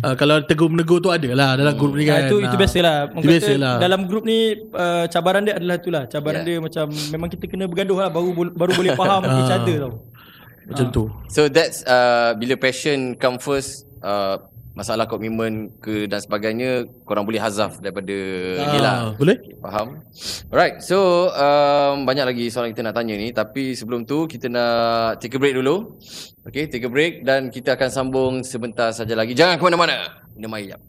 ah, 0.00 0.14
Kalau 0.14 0.36
tegur 0.40 0.68
menegur 0.68 0.98
tu 0.98 1.10
ada 1.10 1.28
lah 1.28 1.50
Dalam 1.54 1.74
grup 1.74 1.92
ni 1.92 2.06
Ah, 2.06 2.22
kan 2.22 2.30
itu 2.30 2.36
itu 2.38 2.46
Ah. 2.48 2.54
biasalah. 2.56 2.96
Itu 3.12 3.26
biasalah 3.26 3.74
Dalam 3.78 4.00
grup 4.04 4.22
ni 4.22 4.38
uh, 4.70 5.04
cabaran 5.06 5.42
dia 5.42 5.56
adalah 5.56 5.76
itulah. 5.76 6.04
Cabaran 6.06 6.34
Yeah. 6.36 6.44
dia 6.44 6.56
macam 6.60 6.84
memang 7.10 7.28
kita 7.28 7.44
kena 7.46 7.64
bergaduh 7.64 7.96
lah 7.96 8.08
baru 8.08 8.28
baru 8.52 8.72
boleh 8.72 8.92
faham 8.94 9.24
each 9.24 9.48
other 9.50 9.76
tau. 9.80 9.92
Macam 10.66 10.86
tu 10.90 11.04
So 11.30 11.46
that's 11.46 11.86
uh, 11.86 12.34
bila 12.34 12.58
passion 12.58 13.14
come 13.14 13.38
first 13.38 13.86
uh, 14.02 14.42
masalah 14.76 15.08
komitmen 15.08 15.72
ke 15.80 16.04
dan 16.04 16.20
sebagainya 16.20 16.84
korang 17.08 17.24
boleh 17.24 17.40
hazaf 17.40 17.80
daripada 17.80 18.12
ni 18.60 18.78
lah. 18.78 18.94
Ah, 19.08 19.10
Boleh? 19.16 19.40
Faham? 19.64 20.04
Alright, 20.52 20.84
so 20.84 21.32
um, 21.32 22.04
banyak 22.04 22.28
lagi 22.28 22.52
soalan 22.52 22.76
kita 22.76 22.84
nak 22.84 22.92
tanya 22.92 23.16
ni 23.16 23.32
tapi 23.32 23.72
sebelum 23.72 24.04
tu 24.04 24.28
kita 24.28 24.52
nak 24.52 25.16
take 25.16 25.32
a 25.32 25.40
break 25.40 25.56
dulu. 25.56 25.96
Okay, 26.44 26.68
take 26.68 26.84
a 26.84 26.92
break 26.92 27.24
dan 27.24 27.48
kita 27.48 27.72
akan 27.72 27.88
sambung 27.88 28.32
sebentar 28.44 28.92
saja 28.92 29.16
lagi. 29.16 29.32
Jangan 29.32 29.56
ke 29.56 29.64
mana-mana. 29.64 30.28
Minum 30.36 30.52
air 30.60 30.76
jap. 30.76 30.80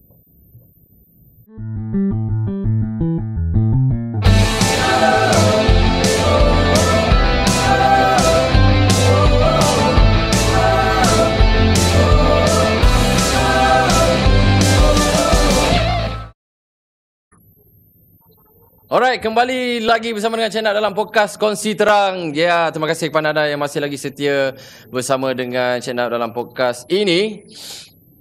Alright, 18.88 19.19
kembali 19.19 19.84
lagi 19.84 20.15
bersama 20.15 20.39
dengan 20.39 20.47
Channel 20.47 20.71
dalam 20.71 20.95
podcast 20.95 21.36
Kongsi 21.36 21.76
Terang. 21.76 22.32
Ya, 22.32 22.47
yeah, 22.47 22.63
terima 22.71 22.88
kasih 22.88 23.12
kepada 23.12 23.36
anda 23.36 23.43
yang 23.43 23.60
masih 23.60 23.84
lagi 23.84 24.00
setia 24.00 24.56
bersama 24.88 25.36
dengan 25.36 25.84
Channel 25.84 26.08
dalam 26.08 26.32
podcast 26.32 26.88
ini. 26.88 27.43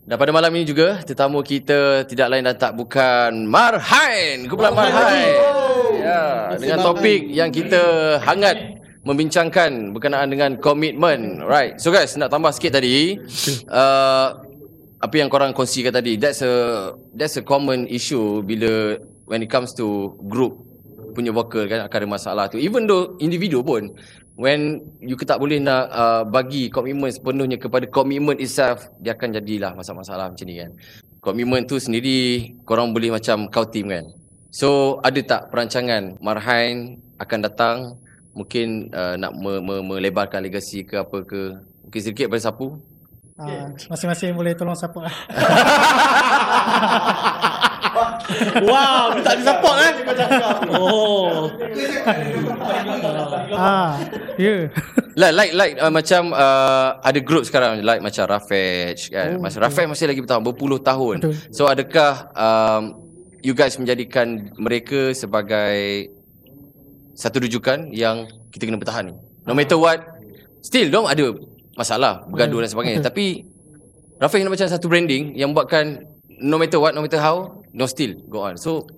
Dan 0.02 0.18
pada 0.18 0.34
malam 0.34 0.50
ini 0.58 0.66
juga, 0.66 1.06
tetamu 1.06 1.46
kita 1.46 2.02
tidak 2.10 2.26
lain 2.34 2.50
dan 2.50 2.58
tak 2.58 2.74
bukan 2.74 3.46
Marhain. 3.46 4.50
Kumpulan 4.50 4.74
Marhain. 4.74 5.38
Ya, 6.02 6.58
dengan 6.58 6.82
topik 6.82 7.30
yang 7.30 7.54
kita 7.54 8.18
hangat 8.26 8.82
membincangkan 9.06 9.94
berkenaan 9.94 10.34
dengan 10.34 10.58
komitmen. 10.58 11.46
Right. 11.46 11.78
So 11.78 11.94
guys, 11.94 12.18
nak 12.18 12.34
tambah 12.34 12.50
sikit 12.50 12.82
tadi. 12.82 13.22
Uh, 13.70 14.42
apa 14.98 15.14
yang 15.14 15.30
korang 15.30 15.52
kongsikan 15.52 15.92
tadi 15.92 16.16
that's 16.16 16.40
a 16.40 16.96
that's 17.12 17.36
a 17.36 17.44
common 17.44 17.84
issue 17.84 18.40
bila 18.40 18.96
when 19.26 19.42
it 19.42 19.50
comes 19.50 19.74
to 19.74 20.14
group 20.30 20.62
punya 21.12 21.32
worker 21.32 21.64
kan 21.64 21.88
akan 21.88 21.98
ada 22.04 22.08
masalah 22.08 22.44
tu. 22.48 22.60
Even 22.60 22.84
though 22.84 23.16
individu 23.20 23.64
pun 23.64 23.88
when 24.36 24.84
you 25.00 25.16
tak 25.16 25.40
boleh 25.40 25.56
nak 25.56 25.88
uh, 25.88 26.22
bagi 26.28 26.68
komitmen 26.68 27.08
sepenuhnya 27.08 27.56
kepada 27.56 27.88
komitmen 27.88 28.36
itself 28.36 28.84
dia 29.00 29.16
akan 29.16 29.40
jadilah 29.40 29.72
masalah-masalah 29.72 30.32
macam 30.32 30.44
ni 30.44 30.60
kan. 30.60 30.70
Komitmen 31.24 31.64
tu 31.64 31.80
sendiri 31.80 32.52
korang 32.68 32.92
boleh 32.92 33.10
macam 33.10 33.48
kau 33.48 33.64
team 33.66 33.90
kan. 33.90 34.04
So 34.52 35.00
ada 35.02 35.18
tak 35.24 35.50
perancangan 35.50 36.20
Marhain 36.20 37.00
akan 37.18 37.38
datang? 37.42 37.76
Mungkin 38.36 38.92
uh, 38.92 39.16
nak 39.16 39.32
me- 39.32 39.64
me- 39.64 39.96
melebarkan 39.96 40.44
legasi 40.44 40.84
ke 40.84 41.00
apa 41.00 41.24
ke? 41.24 41.56
Mungkin 41.88 42.00
sedikit 42.04 42.28
pada 42.28 42.52
sapu. 42.52 42.76
Ah, 43.36 43.68
masing-masing 43.92 44.32
boleh 44.32 44.56
tolong 44.56 44.76
support 44.76 45.08
lah. 45.08 45.12
Wow 48.70 49.18
Tak 49.22 49.32
ada 49.38 49.42
support 49.42 49.76
eh 49.82 49.92
Oh 50.74 51.50
ah, 53.56 53.96
ya. 54.40 54.44
Yeah. 54.44 54.62
Like 55.16 55.34
like 55.34 55.52
like 55.56 55.74
uh, 55.80 55.92
macam 55.92 56.36
uh, 56.36 57.00
ada 57.00 57.18
group 57.24 57.48
sekarang 57.48 57.80
like 57.80 58.04
macam 58.04 58.28
Rafej 58.28 59.08
kan. 59.08 59.40
Oh, 59.40 59.42
Masa 59.42 59.64
Rafej 59.64 59.88
masih 59.88 60.06
lagi 60.10 60.20
bertahun 60.20 60.44
berpuluh 60.44 60.80
tahun. 60.80 61.24
Betul. 61.24 61.34
So 61.48 61.64
adakah 61.66 62.28
um, 62.36 62.82
you 63.40 63.56
guys 63.56 63.80
menjadikan 63.80 64.52
mereka 64.60 65.16
sebagai 65.16 66.10
satu 67.16 67.40
rujukan 67.40 67.88
yang 67.96 68.28
kita 68.52 68.68
kena 68.68 68.76
bertahan 68.76 69.08
ni. 69.08 69.14
No 69.48 69.56
matter 69.56 69.80
what 69.80 70.04
still 70.60 70.90
dong 70.92 71.08
ada 71.08 71.32
masalah 71.78 72.26
bergaduh 72.28 72.64
dan 72.64 72.70
sebagainya 72.72 73.00
Betul. 73.04 73.08
tapi 73.12 73.26
nak 74.16 74.32
macam 74.32 74.68
satu 74.68 74.86
branding 74.88 75.36
yang 75.36 75.52
buatkan 75.52 76.08
no 76.40 76.56
matter 76.56 76.80
what 76.80 76.96
no 76.96 77.04
matter 77.04 77.20
how 77.20 77.52
no 77.76 77.84
still 77.84 78.16
go 78.26 78.48
on. 78.48 78.56
So 78.56 78.88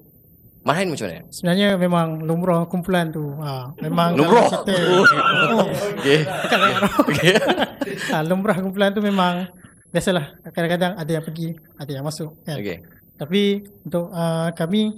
Marhain 0.66 0.90
macam 0.90 1.06
mana? 1.08 1.22
Sebenarnya 1.32 1.68
memang 1.80 2.08
lumrah 2.22 2.66
kumpulan 2.68 3.08
tu. 3.08 3.24
Ah, 3.40 3.72
memang 3.80 4.18
Lumrah? 4.18 4.52
Kita, 4.52 4.74
Okay. 6.02 6.18
okay. 7.08 7.34
ah, 8.12 8.22
lumrah 8.28 8.58
kumpulan 8.58 8.92
tu 8.92 9.00
memang 9.00 9.48
biasalah. 9.88 10.28
Kadang-kadang 10.52 10.92
ada 10.98 11.08
yang 11.10 11.24
pergi, 11.24 11.56
ada 11.78 11.90
yang 11.90 12.04
masuk. 12.04 12.36
Kan? 12.44 12.60
Okay. 12.60 12.84
Tapi 13.16 13.64
untuk 13.86 14.12
uh, 14.12 14.52
kami 14.52 14.94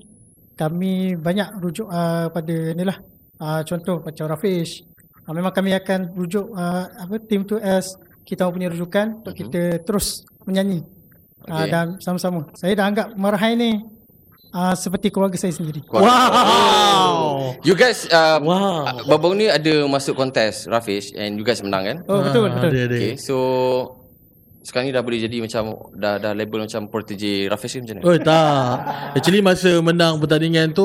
kami 0.58 1.16
banyak 1.16 1.56
rujuk 1.62 1.88
uh, 1.88 2.28
pada 2.34 2.56
ni 2.74 2.84
lah. 2.84 2.98
Uh, 3.40 3.62
contoh 3.64 4.02
macam 4.04 4.26
Rafish. 4.26 4.84
Uh, 5.24 5.32
memang 5.32 5.54
kami 5.54 5.72
akan 5.72 6.12
rujuk 6.18 6.50
uh, 6.52 6.84
apa 6.88 7.16
team 7.24 7.46
tu 7.46 7.56
as 7.62 7.94
kita 8.26 8.44
punya 8.50 8.68
rujukan 8.68 9.22
untuk 9.22 9.38
kita 9.38 9.80
terus 9.86 10.26
menyanyi. 10.44 10.82
Uh, 11.40 11.56
Okay. 11.56 11.68
dan 11.70 11.86
sama-sama. 11.98 12.44
Saya 12.52 12.72
dah 12.74 12.84
anggap 12.84 13.06
Marhai 13.14 13.56
ni 13.56 13.80
uh, 14.50 14.74
seperti 14.74 15.08
keluarga 15.08 15.34
saya 15.34 15.50
sendiri. 15.50 15.80
Wow 15.88 17.56
You 17.62 17.74
guys 17.74 18.04
uh, 18.06 18.38
Wow. 18.40 18.84
wow. 18.84 19.08
Babong 19.08 19.34
ni 19.36 19.46
ada 19.46 19.84
masuk 19.86 20.14
kontes 20.14 20.64
Rafish 20.66 21.12
and 21.14 21.36
you 21.36 21.44
guys 21.44 21.60
menang 21.60 21.84
kan? 21.84 21.96
Oh 22.06 22.20
betul 22.22 22.46
Ah, 22.46 22.60
betul. 22.60 22.70
Ada 22.70 22.80
ada 22.86 22.96
Okay, 22.96 23.14
so 23.16 23.36
sekarang 24.60 24.86
ni 24.86 24.92
dah 24.92 25.00
boleh 25.00 25.18
jadi 25.18 25.40
macam 25.40 25.62
dah 25.90 26.16
dah 26.16 26.32
label 26.32 26.68
macam 26.68 26.84
protege 26.86 27.48
Rafish 27.48 27.74
ke 27.74 27.82
macam 27.82 27.96
mana? 27.96 28.04
Oh 28.04 28.16
tak 28.16 28.70
Actually 29.14 29.40
masa 29.40 29.80
menang 29.80 30.20
pertandingan 30.20 30.70
tu 30.70 30.84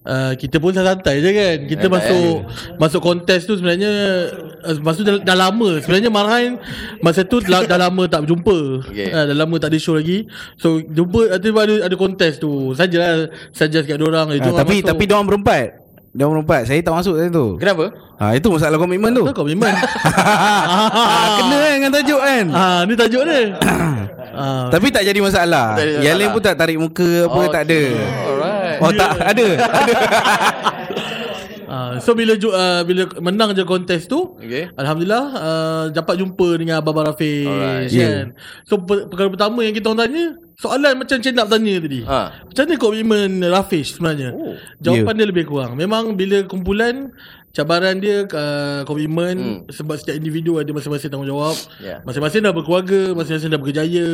uh, 0.00 0.32
Kita 0.32 0.56
pun 0.56 0.70
santai 0.70 1.18
je 1.18 1.26
kan 1.28 1.56
Kita 1.66 1.84
Santai, 1.84 1.94
masuk 1.98 2.34
Masuk 2.78 3.00
kontes 3.02 3.44
tu 3.44 3.58
sebenarnya 3.58 3.90
uh, 4.62 4.78
Masa 4.78 4.96
tu 4.96 5.06
dah, 5.06 5.18
dah 5.18 5.36
lama 5.36 5.82
Sebenarnya 5.82 6.06
Marhain 6.08 6.54
Masa 6.98 7.26
tu 7.26 7.42
dah, 7.42 7.66
dah 7.66 7.78
lama 7.80 8.06
tak 8.06 8.24
berjumpa 8.24 8.86
Okay. 8.86 9.10
uh, 9.10 9.26
Dah 9.26 9.36
lama 9.36 9.58
tak 9.58 9.74
ada 9.74 9.78
show 9.78 9.94
lagi 9.94 10.30
So 10.54 10.78
jumpa 10.78 11.34
Tiba 11.38 11.66
ada, 11.66 11.90
ada 11.90 11.96
kontes 11.98 12.38
tu 12.38 12.72
Sajalah 12.72 13.26
Suggest 13.50 13.84
kat 13.84 13.98
diorang 13.98 14.30
eh, 14.30 14.38
Ah, 14.38 14.44
diorang 14.44 14.60
tapi 14.60 14.76
masuk. 14.78 14.88
tapi 14.88 15.02
dia 15.04 15.14
orang 15.14 15.28
berempat. 15.28 15.68
Dia 16.14 16.30
orang 16.30 16.46
berempat. 16.46 16.70
Saya 16.70 16.78
tak 16.78 16.94
masuk 16.94 17.18
tadi 17.18 17.34
tu. 17.34 17.58
Kenapa? 17.58 17.90
Ha, 18.22 18.38
itu 18.38 18.46
masalah 18.46 18.78
komitmen 18.78 19.10
tu. 19.10 19.26
Kau 19.26 19.42
komitmen 19.42 19.66
Ah, 20.06 21.42
kena 21.42 21.56
kan 21.58 21.72
dengan 21.74 21.90
tajuk 21.90 22.20
kan. 22.22 22.44
Ah, 22.54 22.80
ni 22.86 22.94
tajuk 22.94 23.22
dia. 23.26 23.58
ah, 24.38 24.70
Tapi 24.70 24.94
tak 24.94 25.10
jadi 25.10 25.18
masalah. 25.18 25.74
Tak 25.74 26.06
Yang 26.06 26.16
lain 26.22 26.30
pun 26.30 26.42
tak 26.46 26.54
tarik 26.54 26.78
muka 26.78 27.26
apa 27.26 27.34
Oh, 27.34 27.50
tak 27.50 27.62
ada. 27.66 27.82
Alright. 28.30 28.78
Oh 28.78 28.90
tak 28.94 29.10
ada. 29.18 29.26
ada. 29.26 29.46
so 32.04 32.14
bila 32.14 32.38
ju, 32.38 32.54
uh, 32.54 32.86
bila 32.86 33.10
menang 33.18 33.50
je 33.50 33.66
kontes 33.66 34.06
tu, 34.06 34.38
Okay. 34.38 34.70
Alhamdulillah 34.78 35.24
uh, 35.34 35.84
dapat 35.90 36.22
jumpa 36.22 36.46
dengan 36.54 36.78
Abang 36.78 36.94
Rafiq 37.02 37.50
Alright. 37.50 37.90
kan. 37.90 38.38
So 38.62 38.78
per, 38.86 39.10
perkara 39.10 39.34
pertama 39.34 39.66
yang 39.66 39.74
kita 39.74 39.90
orang 39.90 40.06
tanya, 40.06 40.38
soalan 40.58 41.00
macam 41.00 41.16
Cik 41.18 41.34
nak 41.34 41.48
tanya 41.50 41.74
tadi. 41.82 42.00
Ha. 42.06 42.20
Macam 42.46 42.62
mana 42.66 42.74
komitmen 42.78 43.30
Rafiq 43.42 43.84
sebenarnya? 43.84 44.30
Oh. 44.34 44.54
Jawapan 44.80 45.14
dia 45.18 45.26
lebih 45.28 45.44
kurang. 45.46 45.74
Memang 45.74 46.14
bila 46.14 46.42
kumpulan 46.46 47.10
cabaran 47.54 48.02
dia 48.02 48.26
uh, 48.26 48.82
komitmen 48.82 49.34
Hmm. 49.34 49.58
sebab 49.70 49.94
setiap 49.94 50.18
individu 50.18 50.58
ada 50.58 50.66
masing-masing 50.74 51.06
tanggungjawab. 51.06 51.54
Yeah. 51.78 52.02
Masing-masing 52.02 52.42
dah 52.42 52.50
berkeluarga, 52.50 53.14
masing-masing 53.14 53.50
dah 53.54 53.60
berjaya. 53.62 54.08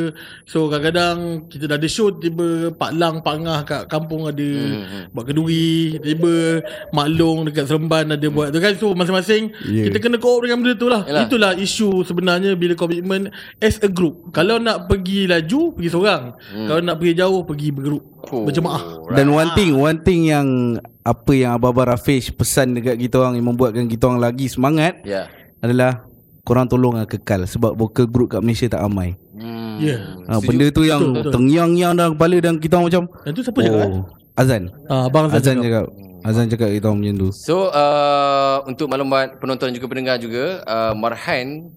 So 0.45 0.69
kadang-kadang 0.69 1.49
kita 1.49 1.65
dah 1.65 1.81
ada 1.81 1.89
show 1.89 2.13
tiba 2.13 2.69
Pak 2.77 2.93
Lang, 2.95 3.25
Pak 3.25 3.37
Ngah 3.41 3.61
kat 3.65 3.83
kampung 3.89 4.29
ada 4.29 4.45
Hmm, 4.45 4.85
hmm. 4.85 5.05
buat 5.17 5.25
keduri, 5.25 5.97
tiba 6.05 6.61
Mak 6.93 7.09
Long 7.17 7.49
dekat 7.49 7.65
Seremban 7.65 8.13
ada 8.13 8.27
buat 8.29 8.53
tu 8.53 8.61
kan. 8.61 8.77
So 8.77 8.93
masing-masing 8.93 9.57
Yeah. 9.65 9.89
kita 9.89 10.05
kena 10.05 10.21
cope 10.21 10.45
dengan 10.45 10.61
benda 10.61 10.75
tu 10.77 10.93
lah. 10.93 11.09
Yalah. 11.09 11.25
Itulah 11.25 11.53
isu 11.57 12.05
sebenarnya 12.05 12.53
bila 12.61 12.77
komitmen 12.77 13.33
as 13.57 13.81
a 13.81 13.89
group. 13.89 14.29
Kalau 14.37 14.61
nak 14.61 14.85
pergi 14.85 15.25
laju, 15.25 15.73
pergi 15.73 15.89
seorang. 15.89 16.37
Hmm. 16.53 16.69
Kalau 16.69 16.81
nak 16.85 17.01
pergi 17.01 17.15
jauh, 17.17 17.41
pergi 17.49 17.69
bergroup. 17.73 18.05
Oh, 18.33 18.47
berjemaah. 18.47 18.83
Right. 19.07 19.17
Dan 19.19 19.27
one 19.35 19.51
thing, 19.59 19.71
one 19.77 19.99
thing 20.01 20.31
yang 20.31 20.79
apa 21.03 21.33
yang 21.35 21.57
Abah 21.59 21.97
Rafish 21.97 22.31
pesan 22.35 22.79
dekat 22.79 22.97
kita 23.01 23.21
orang 23.21 23.35
yang 23.37 23.51
membuatkan 23.51 23.91
kita 23.91 24.11
orang 24.11 24.21
lagi 24.23 24.47
semangat 24.47 25.03
yeah. 25.03 25.27
adalah 25.59 26.07
korang 26.45 26.67
tolong 26.67 26.97
lah 26.97 27.07
kekal 27.07 27.45
sebab 27.45 27.77
vocal 27.77 28.07
group 28.09 28.35
kat 28.35 28.41
Malaysia 28.43 28.67
tak 28.69 28.83
ramai. 28.83 29.17
Hmm. 29.35 29.81
Yeah. 29.81 30.01
Ha, 30.29 30.43
benda 30.45 30.67
tu 30.69 30.85
yang 30.85 31.01
tengyang-nyang 31.33 31.97
dalam 31.97 32.13
kepala 32.15 32.37
dan 32.39 32.61
kita 32.61 32.77
orang 32.77 32.87
macam 32.93 33.05
Dan 33.25 33.31
tu 33.33 33.41
siapa 33.41 33.59
oh, 33.59 33.65
cakap? 33.65 33.91
Azan. 34.37 34.63
Ah, 34.89 35.03
abang 35.09 35.27
Azan, 35.29 35.41
Azan 35.41 35.57
cakap. 35.61 35.65
cakap. 35.65 35.87
Azan 36.21 36.47
cakap 36.53 36.69
kita 36.69 36.87
orang 36.93 37.01
macam 37.01 37.17
tu. 37.17 37.29
So 37.33 37.73
uh, 37.73 38.61
untuk 38.69 38.93
maklumat 38.93 39.41
penonton 39.41 39.73
juga 39.73 39.87
pendengar 39.89 40.17
juga, 40.21 40.61
uh, 40.69 40.93
Marhan 40.93 41.73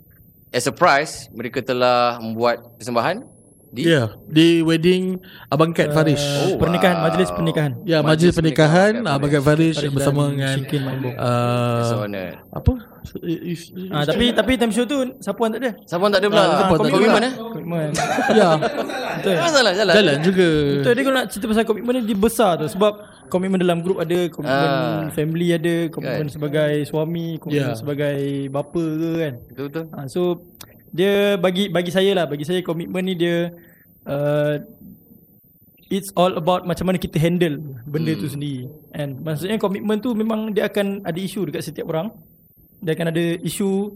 as 0.52 0.68
a 0.68 0.74
prize 0.76 1.32
mereka 1.34 1.63
telah 1.63 2.20
membuat 2.20 2.62
persembahan 2.78 3.24
di 3.73 3.89
yeah, 3.89 4.13
di 4.29 4.62
wedding 4.62 5.17
Abang 5.49 5.73
Kat 5.73 5.89
uh, 5.89 5.97
Farish. 5.97 6.21
Oh, 6.21 6.62
pernikahan, 6.62 7.01
wow. 7.01 7.09
majlis 7.09 7.29
pernikahan. 7.33 7.71
Ya, 7.81 7.97
yeah, 7.97 8.01
majlis, 8.05 8.29
majlis 8.29 8.33
pernikahan, 8.38 8.91
pernikahan 9.01 9.17
Abang 9.17 9.31
Kat 9.33 9.41
Farish, 9.41 9.77
Farish 9.81 9.93
bersama 9.97 10.23
dengan 10.29 10.57
uh, 11.17 11.81
apa? 12.53 12.73
Ah, 13.91 14.03
tapi 14.07 14.31
tapi 14.31 14.51
time 14.55 14.71
show 14.71 14.88
tu 14.88 15.03
Sapuan 15.19 15.51
tak 15.51 15.59
ada. 15.59 15.71
Sapuan 15.83 16.13
tak 16.13 16.21
ada 16.23 16.27
pula. 16.29 16.43
Ah, 16.45 16.69
komitmen 16.69 17.23
eh? 17.25 17.33
Komitmen. 17.36 17.89
ya. 18.39 18.49
Betul. 18.62 19.36
Jalan, 19.41 19.73
jalan. 19.75 19.93
Jalan 19.97 20.17
juga. 20.23 20.49
Betul 20.79 20.91
dia 20.93 21.03
kalau 21.03 21.15
nak 21.17 21.25
cerita 21.33 21.45
pasal 21.51 21.65
komitmen 21.67 21.93
dia 22.05 22.17
besar 22.17 22.51
tu 22.62 22.65
sebab 22.69 22.93
komitmen 23.27 23.57
dalam 23.57 23.81
grup 23.81 23.99
ada, 23.99 24.29
komitmen 24.29 24.69
ah. 24.69 25.09
family 25.12 25.49
ada, 25.51 25.89
komitmen 25.89 26.29
kan. 26.29 26.33
sebagai 26.33 26.73
suami, 26.86 27.41
komitmen 27.41 27.73
yeah. 27.73 27.77
sebagai 27.77 28.47
bapa 28.53 28.83
ke 28.86 29.12
kan. 29.17 29.33
Betul 29.51 29.65
betul. 29.67 29.86
Ah, 29.91 30.05
so 30.05 30.21
dia 30.93 31.36
bagi 31.41 31.73
bagi 31.73 31.89
saya 31.89 32.13
lah 32.13 32.25
bagi 32.29 32.45
saya 32.45 32.62
komitmen 32.62 33.01
ni 33.01 33.17
dia 33.17 33.49
uh, 34.06 34.62
it's 35.89 36.13
all 36.13 36.38
about 36.38 36.69
macam 36.69 36.89
mana 36.89 37.01
kita 37.01 37.17
handle 37.17 37.58
benda 37.89 38.13
hmm. 38.13 38.21
tu 38.21 38.27
sendiri 38.29 38.69
and 38.93 39.17
maksudnya 39.25 39.58
komitmen 39.58 39.97
tu 39.97 40.13
memang 40.13 40.53
dia 40.53 40.69
akan 40.69 41.01
ada 41.01 41.17
isu 41.17 41.49
dekat 41.49 41.65
setiap 41.65 41.89
orang 41.89 42.13
dia 42.86 42.93
akan 42.93 43.10
ada 43.10 43.25
isu 43.41 43.89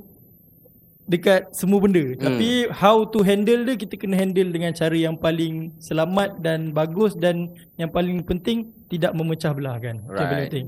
dekat 1.07 1.53
semua 1.55 1.79
benda 1.79 2.03
hmm. 2.03 2.19
tapi 2.19 2.49
how 2.73 3.07
to 3.07 3.23
handle 3.23 3.63
dia 3.63 3.79
kita 3.79 3.95
kena 3.95 4.19
handle 4.19 4.49
dengan 4.51 4.75
cara 4.75 4.97
yang 4.97 5.15
paling 5.15 5.71
selamat 5.79 6.41
dan 6.43 6.75
bagus 6.75 7.15
dan 7.15 7.53
yang 7.79 7.88
paling 7.88 8.19
penting 8.25 8.73
tidak 8.91 9.15
memecah 9.15 9.55
belah 9.55 9.79
kan 9.79 10.03
right. 10.12 10.67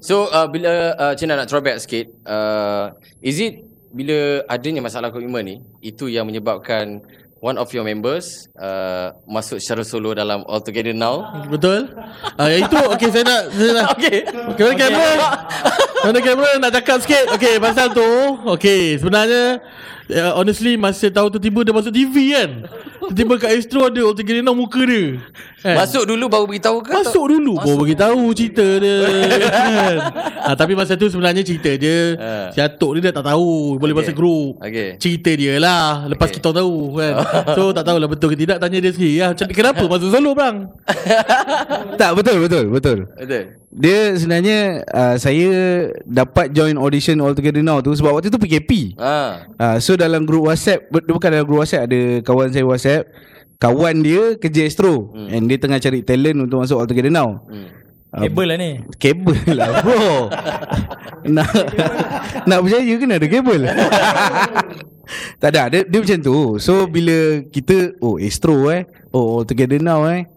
so 0.00 0.30
uh, 0.32 0.48
bila 0.48 0.96
uh, 0.96 1.12
Cina 1.18 1.36
nak 1.36 1.52
throwback 1.52 1.82
sikit 1.84 2.08
uh, 2.24 2.96
is 3.20 3.42
it 3.42 3.67
bila 3.92 4.44
adanya 4.46 4.84
masalah 4.84 5.08
komitmen 5.08 5.44
ni 5.44 5.56
itu 5.80 6.12
yang 6.12 6.28
menyebabkan 6.28 7.00
one 7.38 7.56
of 7.56 7.70
your 7.70 7.86
members 7.86 8.50
uh, 8.58 9.14
masuk 9.24 9.62
secara 9.62 9.86
solo 9.86 10.14
dalam 10.14 10.42
All 10.46 10.62
Together 10.62 10.94
Now. 10.94 11.46
Betul. 11.46 11.94
Uh, 12.34 12.50
itu 12.58 12.78
okey 12.98 13.08
saya 13.14 13.24
nak 13.24 13.42
saya 13.54 13.70
nak 13.74 13.86
okey. 13.96 14.16
Okey 14.54 14.64
okay. 14.74 14.76
kamera. 14.76 15.28
Mana 16.04 16.18
kamera 16.22 16.50
nak 16.58 16.72
cakap 16.74 16.98
sikit. 17.02 17.26
Okey 17.38 17.54
pasal 17.62 17.94
tu 17.94 18.08
okey 18.58 18.98
sebenarnya 18.98 19.62
uh, 20.12 20.32
honestly 20.36 20.74
masa 20.80 21.12
tahu 21.12 21.28
tu 21.32 21.38
tiba 21.40 21.60
dia 21.64 21.74
masuk 21.74 21.92
TV 21.92 22.32
kan 22.32 22.50
tiba 23.12 23.40
kat 23.40 23.56
Astro 23.56 23.88
ada 23.88 24.04
Together 24.12 24.44
Now 24.44 24.52
muka 24.52 24.80
dia 24.84 25.16
kan? 25.64 25.76
masuk 25.80 26.04
dulu 26.04 26.24
baru 26.28 26.44
beritahu 26.44 26.84
ke 26.84 26.92
masuk 26.92 27.24
atau? 27.24 27.32
dulu 27.32 27.54
masuk. 27.56 27.66
baru 27.66 27.82
beritahu 27.88 28.22
cerita 28.36 28.66
dia 28.80 28.96
kan? 29.00 29.96
ha, 30.44 30.50
tapi 30.60 30.72
masa 30.76 30.92
tu 30.96 31.08
sebenarnya 31.08 31.42
cerita 31.44 31.70
dia 31.76 31.98
uh. 32.20 32.48
si 32.52 32.58
Atok 32.60 32.90
dia 32.98 33.08
dah 33.08 33.14
tak 33.20 33.26
tahu 33.32 33.80
boleh 33.80 33.94
okay. 33.96 34.02
masuk 34.04 34.14
grup 34.16 34.52
okay. 34.60 35.00
cerita 35.00 35.30
dia 35.32 35.56
lah 35.56 36.04
lepas 36.08 36.28
okay. 36.28 36.36
kita 36.40 36.48
tahu 36.52 37.00
kan 37.00 37.12
so 37.56 37.62
tak 37.72 37.84
tahulah 37.88 38.08
betul 38.08 38.28
ke 38.32 38.36
tidak 38.36 38.58
tanya 38.60 38.78
dia 38.80 38.92
sendiri 38.92 39.14
ya. 39.16 39.26
macam 39.32 39.46
kenapa 39.52 39.82
masuk 39.88 40.08
solo 40.12 40.30
bang 40.36 40.56
tak 42.00 42.10
betul 42.12 42.36
betul 42.44 42.64
betul 42.68 42.98
betul 43.16 43.44
dia 43.68 44.16
sebenarnya 44.16 44.80
uh, 44.88 45.16
saya 45.20 45.48
dapat 46.08 46.56
join 46.56 46.80
audition 46.80 47.20
All 47.20 47.36
Together 47.36 47.60
Now 47.60 47.84
tu 47.84 47.92
sebab 47.92 48.16
waktu 48.16 48.32
tu 48.32 48.40
PKP. 48.40 48.96
Ah. 48.96 49.44
Uh, 49.60 49.76
so 49.76 49.92
dalam 49.98 50.22
grup 50.22 50.46
WhatsApp 50.46 50.86
bukan 50.88 51.28
dalam 51.34 51.44
grup 51.44 51.66
WhatsApp 51.66 51.90
ada 51.90 52.00
kawan 52.22 52.48
saya 52.54 52.64
WhatsApp. 52.64 53.04
Kawan 53.58 54.06
dia 54.06 54.38
kerja 54.38 54.70
Astro. 54.70 55.10
Hmm. 55.10 55.34
and 55.34 55.50
dia 55.50 55.58
tengah 55.58 55.82
cari 55.82 56.06
talent 56.06 56.46
untuk 56.46 56.62
masuk 56.62 56.78
All 56.78 56.86
Together 56.86 57.10
Now. 57.10 57.42
Hmm. 57.50 57.74
Kabel 58.08 58.46
lah 58.48 58.56
ni. 58.56 58.70
Kabel 58.96 59.52
lah 59.52 59.68
bro. 59.82 60.32
Nak 61.28 61.50
Nak 62.48 62.58
berjaya 62.64 62.94
kena 62.96 63.18
ada 63.18 63.28
kabel? 63.28 63.62
Tak 65.40 65.56
ada 65.56 65.72
dia, 65.72 65.80
dia 65.88 65.98
macam 66.04 66.18
tu. 66.20 66.36
So 66.60 66.84
bila 66.84 67.40
kita 67.48 67.96
Oh 68.04 68.20
Astro 68.20 68.68
eh. 68.68 68.84
Oh 69.08 69.40
all 69.40 69.44
together 69.48 69.80
now 69.80 70.04
eh 70.04 70.28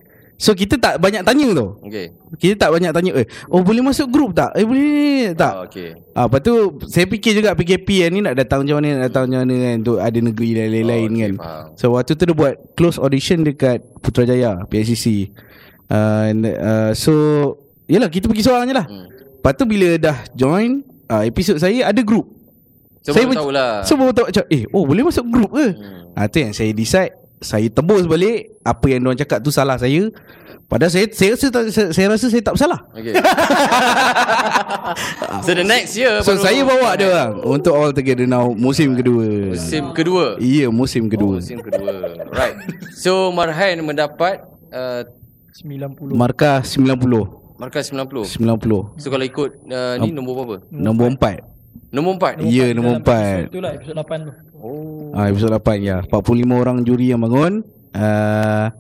So 0.41 0.58
kita 0.58 0.82
tak 0.82 0.97
banyak 0.97 1.21
tanya 1.21 1.54
tu. 1.54 1.77
Okay. 1.86 2.17
Kita 2.41 2.65
tak 2.65 2.69
banyak 2.73 2.89
tanya 2.89 3.12
eh 3.13 3.30
oh 3.54 3.62
boleh 3.62 3.86
masuk 3.86 4.10
grup 4.10 4.34
tak? 4.34 4.49
Eh 4.58 4.65
boleh 4.65 5.38
tak? 5.38 5.54
Oh, 5.54 5.69
okay. 5.69 5.93
Ah 6.17 6.25
lepas 6.25 6.41
tu 6.41 6.82
saya 6.89 7.06
fikir 7.06 7.38
juga 7.38 7.54
PKP 7.54 8.10
ni 8.10 8.25
nak 8.25 8.34
datang 8.34 8.65
macam 8.65 8.82
mana 8.82 8.97
nak 8.97 9.13
datang 9.13 9.30
macam 9.30 9.45
mana 9.45 9.56
kan 9.62 9.75
untuk 9.86 9.97
ada 10.01 10.17
negeri 10.17 10.49
lain-lain 10.58 10.82
oh, 10.82 11.13
okay, 11.13 11.21
kan. 11.21 11.32
Faham. 11.38 11.65
So 11.77 11.86
waktu 11.93 12.12
tu 12.17 12.23
dia 12.25 12.34
buat 12.34 12.54
close 12.73 12.97
audition 12.97 13.45
dekat 13.45 13.86
Putrajaya 14.01 14.65
PSCC. 14.65 15.30
Uh, 15.86 16.34
and, 16.34 16.41
uh, 16.49 16.91
so 16.97 17.13
yalah 17.86 18.10
kita 18.10 18.25
pergi 18.25 18.41
seorang 18.41 18.65
je 18.65 18.73
lah. 18.73 18.89
Hmm. 18.89 19.13
Lepas 19.13 19.54
tu 19.54 19.69
bila 19.69 19.93
dah 20.01 20.25
join 20.34 20.82
uh, 21.06 21.21
episod 21.21 21.62
saya 21.62 21.86
ada 21.86 22.01
grup. 22.01 22.25
So 23.06 23.13
saya 23.13 23.30
baru 23.30 23.45
tahu 23.45 23.51
lah. 23.54 23.86
So 23.86 23.93
baru 23.93 24.10
tahu 24.17 24.25
macam 24.34 24.45
eh 24.49 24.65
oh 24.73 24.89
boleh 24.89 25.06
masuk 25.06 25.25
grup 25.30 25.54
ke? 25.54 25.77
Hmm. 25.77 26.17
Ah 26.17 26.25
tu 26.25 26.41
yang 26.41 26.58
saya 26.58 26.73
decide 26.73 27.20
saya 27.41 27.67
tebus 27.73 28.06
balik 28.06 28.54
apa 28.62 28.86
yang 28.86 29.01
diorang 29.01 29.17
cakap 29.17 29.41
tu 29.41 29.49
salah 29.49 29.75
saya. 29.82 30.13
Padahal 30.69 30.88
saya 30.88 31.10
saya 31.12 31.36
rasa 31.36 31.47
saya, 31.67 31.89
saya 31.91 32.08
rasa 32.08 32.25
saya 32.32 32.43
tak 32.45 32.54
bersalah. 32.56 32.80
Okay. 32.95 33.12
so 35.43 35.51
the 35.51 35.67
next 35.67 35.99
year 35.99 36.23
So 36.23 36.39
saya 36.39 36.63
bawa 36.63 36.95
dia 36.95 37.12
orang 37.12 37.43
untuk 37.43 37.73
all 37.75 37.91
together 37.91 38.23
now 38.23 38.56
musim 38.56 38.95
kedua. 38.95 39.51
Musim 39.51 39.91
kedua. 39.91 40.39
Iya, 40.39 40.71
musim 40.71 41.12
kedua. 41.12 41.41
Oh, 41.41 41.43
musim 41.43 41.60
kedua. 41.60 42.23
right. 42.32 42.56
So 42.95 43.36
Marhan 43.36 43.84
mendapat 43.84 44.47
uh, 44.71 45.04
90. 45.60 46.15
Markah 46.15 46.63
90. 46.63 47.60
Markah 47.60 47.84
90. 47.84 48.32
90. 48.39 48.95
So 48.95 49.12
kalau 49.12 49.25
ikut 49.27 49.49
uh, 49.67 49.99
ni 49.99 50.15
nombor 50.15 50.45
berapa? 50.45 50.56
Nombor 50.71 51.19
4. 51.19 51.51
Nombor 51.91 52.15
4. 52.15 52.47
Ya, 52.47 52.71
nombor 52.71 53.04
4. 53.04 53.51
Itulah 53.51 53.71
episod 53.75 53.95
8 53.99 54.23
tu. 54.23 54.32
Oh. 54.56 54.90
Ah, 55.12 55.28
episod 55.28 55.52
8 55.52 55.84
ya. 55.84 55.97
45 56.08 56.47
orang 56.56 56.78
juri 56.88 57.12
yang 57.12 57.21
bangun. 57.21 57.63
Uh, 57.91 58.71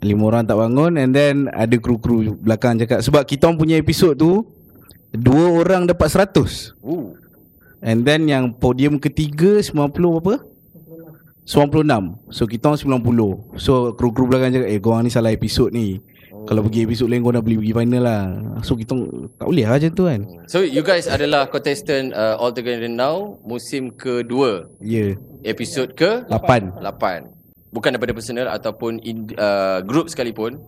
Lima 0.00 0.32
orang 0.32 0.48
tak 0.48 0.56
bangun 0.56 0.96
And 0.96 1.12
then 1.12 1.48
Ada 1.52 1.76
kru-kru 1.76 2.36
belakang 2.40 2.80
cakap 2.80 3.04
Sebab 3.04 3.22
kita 3.28 3.52
punya 3.52 3.76
episod 3.76 4.16
tu 4.16 4.44
Dua 5.12 5.60
orang 5.60 5.84
dapat 5.84 6.08
seratus 6.08 6.72
Ooh. 6.80 7.16
And 7.80 8.04
then 8.04 8.28
yang 8.28 8.56
podium 8.56 8.96
ketiga 8.96 9.60
Sembilan 9.60 9.92
puluh 9.92 10.12
apa? 10.20 10.34
Sembilan 11.44 11.68
puluh 11.68 11.84
enam 11.84 12.04
So 12.32 12.48
kita 12.48 12.72
orang 12.72 12.80
sembilan 12.80 13.02
puluh 13.04 13.32
So 13.60 13.92
kru-kru 13.92 14.28
belakang 14.28 14.56
cakap 14.56 14.68
Eh 14.72 14.80
korang 14.80 15.04
ni 15.04 15.12
salah 15.12 15.32
episod 15.32 15.68
ni. 15.72 16.00
Kalau 16.48 16.64
pergi 16.64 16.86
episod 16.88 17.08
lain 17.10 17.20
Kau 17.20 17.34
dah 17.34 17.42
boleh 17.42 17.58
pergi 17.60 17.74
final 17.74 18.02
lah. 18.04 18.22
So 18.64 18.78
kita 18.78 18.96
Tak 19.36 19.46
boleh 19.46 19.64
lah 19.66 19.76
macam 19.76 19.90
tu 19.92 20.04
kan. 20.08 20.20
So 20.48 20.64
you 20.64 20.80
guys 20.84 21.10
adalah 21.10 21.48
Contestant 21.50 22.12
uh, 22.16 22.40
All 22.40 22.54
Together 22.54 22.88
Now 22.88 23.40
Musim 23.44 23.92
kedua. 23.92 24.68
Ya. 24.80 25.16
Yeah. 25.16 25.54
Episod 25.56 25.96
ke? 25.96 26.24
Lapan. 26.28 26.72
Lapan. 26.80 27.32
Bukan 27.70 27.94
daripada 27.94 28.12
personal 28.12 28.50
ataupun 28.50 29.00
in, 29.04 29.30
uh, 29.40 29.80
group 29.84 30.08
sekalipun. 30.12 30.60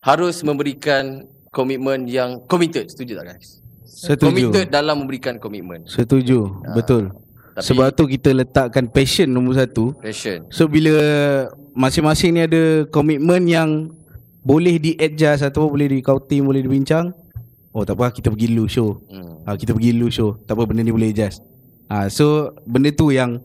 Harus 0.00 0.40
memberikan 0.46 1.26
komitmen 1.50 2.06
yang 2.06 2.40
committed. 2.46 2.88
Setuju 2.88 3.18
tak 3.18 3.34
guys? 3.34 3.60
Setuju. 3.84 4.30
Committed 4.30 4.66
dalam 4.70 5.02
memberikan 5.02 5.36
komitmen. 5.42 5.82
Setuju. 5.90 6.62
Ha. 6.70 6.72
betul. 6.78 7.10
Tapi, 7.58 7.74
sebab 7.74 7.90
tu 7.90 8.06
kita 8.06 8.30
letakkan 8.30 8.86
passion 8.86 9.26
nombor 9.26 9.58
satu. 9.58 9.90
Passion. 9.98 10.46
So 10.54 10.70
bila 10.70 10.94
masing-masing 11.74 12.30
ni 12.38 12.40
ada 12.46 12.86
komitmen 12.86 13.50
yang 13.50 13.90
boleh 14.48 14.80
di 14.80 14.96
adjust 14.96 15.44
atau 15.44 15.68
boleh 15.68 15.92
di 15.92 16.00
counting 16.00 16.48
boleh 16.48 16.64
dibincang. 16.64 17.12
Oh 17.76 17.84
tak 17.84 18.00
apa 18.00 18.08
kita 18.16 18.32
pergi 18.32 18.48
dulu 18.56 18.64
show. 18.64 18.96
Hmm. 19.12 19.44
ha, 19.44 19.52
kita 19.60 19.76
pergi 19.76 19.92
dulu 19.92 20.08
show. 20.08 20.40
Tak 20.48 20.56
apa 20.56 20.64
benda 20.64 20.80
ni 20.80 20.88
boleh 20.88 21.12
adjust. 21.12 21.44
Ha, 21.92 22.08
so 22.08 22.56
benda 22.64 22.88
tu 22.88 23.12
yang 23.12 23.44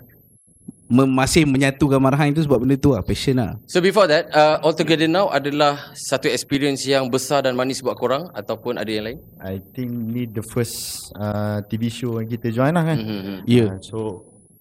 masih 0.94 1.44
menyatukan 1.50 1.98
marahan 2.00 2.32
itu 2.32 2.46
sebab 2.46 2.64
benda 2.64 2.80
tu 2.80 2.96
lah 2.96 3.04
passion 3.04 3.36
lah. 3.36 3.60
So 3.68 3.84
before 3.84 4.08
that 4.08 4.32
uh, 4.32 4.64
all 4.64 4.72
together 4.72 5.12
now 5.12 5.28
adalah 5.28 5.92
satu 5.92 6.32
experience 6.32 6.88
yang 6.88 7.12
besar 7.12 7.44
dan 7.44 7.60
manis 7.60 7.84
buat 7.84 8.00
korang 8.00 8.32
ataupun 8.32 8.80
ada 8.80 8.88
yang 8.88 9.04
lain? 9.12 9.20
I 9.44 9.60
think 9.76 9.92
ni 9.92 10.24
the 10.24 10.46
first 10.46 11.12
uh, 11.20 11.60
TV 11.68 11.92
show 11.92 12.16
yang 12.24 12.32
kita 12.32 12.48
join 12.54 12.72
lah 12.72 12.88
kan? 12.88 12.98
Mm-hmm. 13.00 13.38
yeah. 13.44 13.76
uh, 13.76 13.80
so 13.84 14.00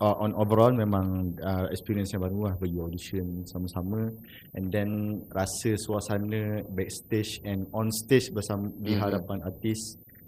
uh, 0.02 0.16
on 0.18 0.34
overall 0.34 0.74
memang 0.74 1.38
uh, 1.38 1.70
experience 1.70 2.10
yang 2.10 2.26
baru 2.26 2.50
lah 2.50 2.54
bagi 2.58 2.78
audition 2.82 3.46
sama-sama 3.46 4.10
and 4.58 4.74
then 4.74 5.22
rasa 5.30 5.78
suasana 5.78 6.66
backstage 6.74 7.38
and 7.46 7.70
on 7.70 7.86
stage 7.94 8.34
bersama 8.34 8.66
mm-hmm. 8.66 8.82
di 8.82 8.92
hadapan 8.98 9.38
artis 9.46 9.78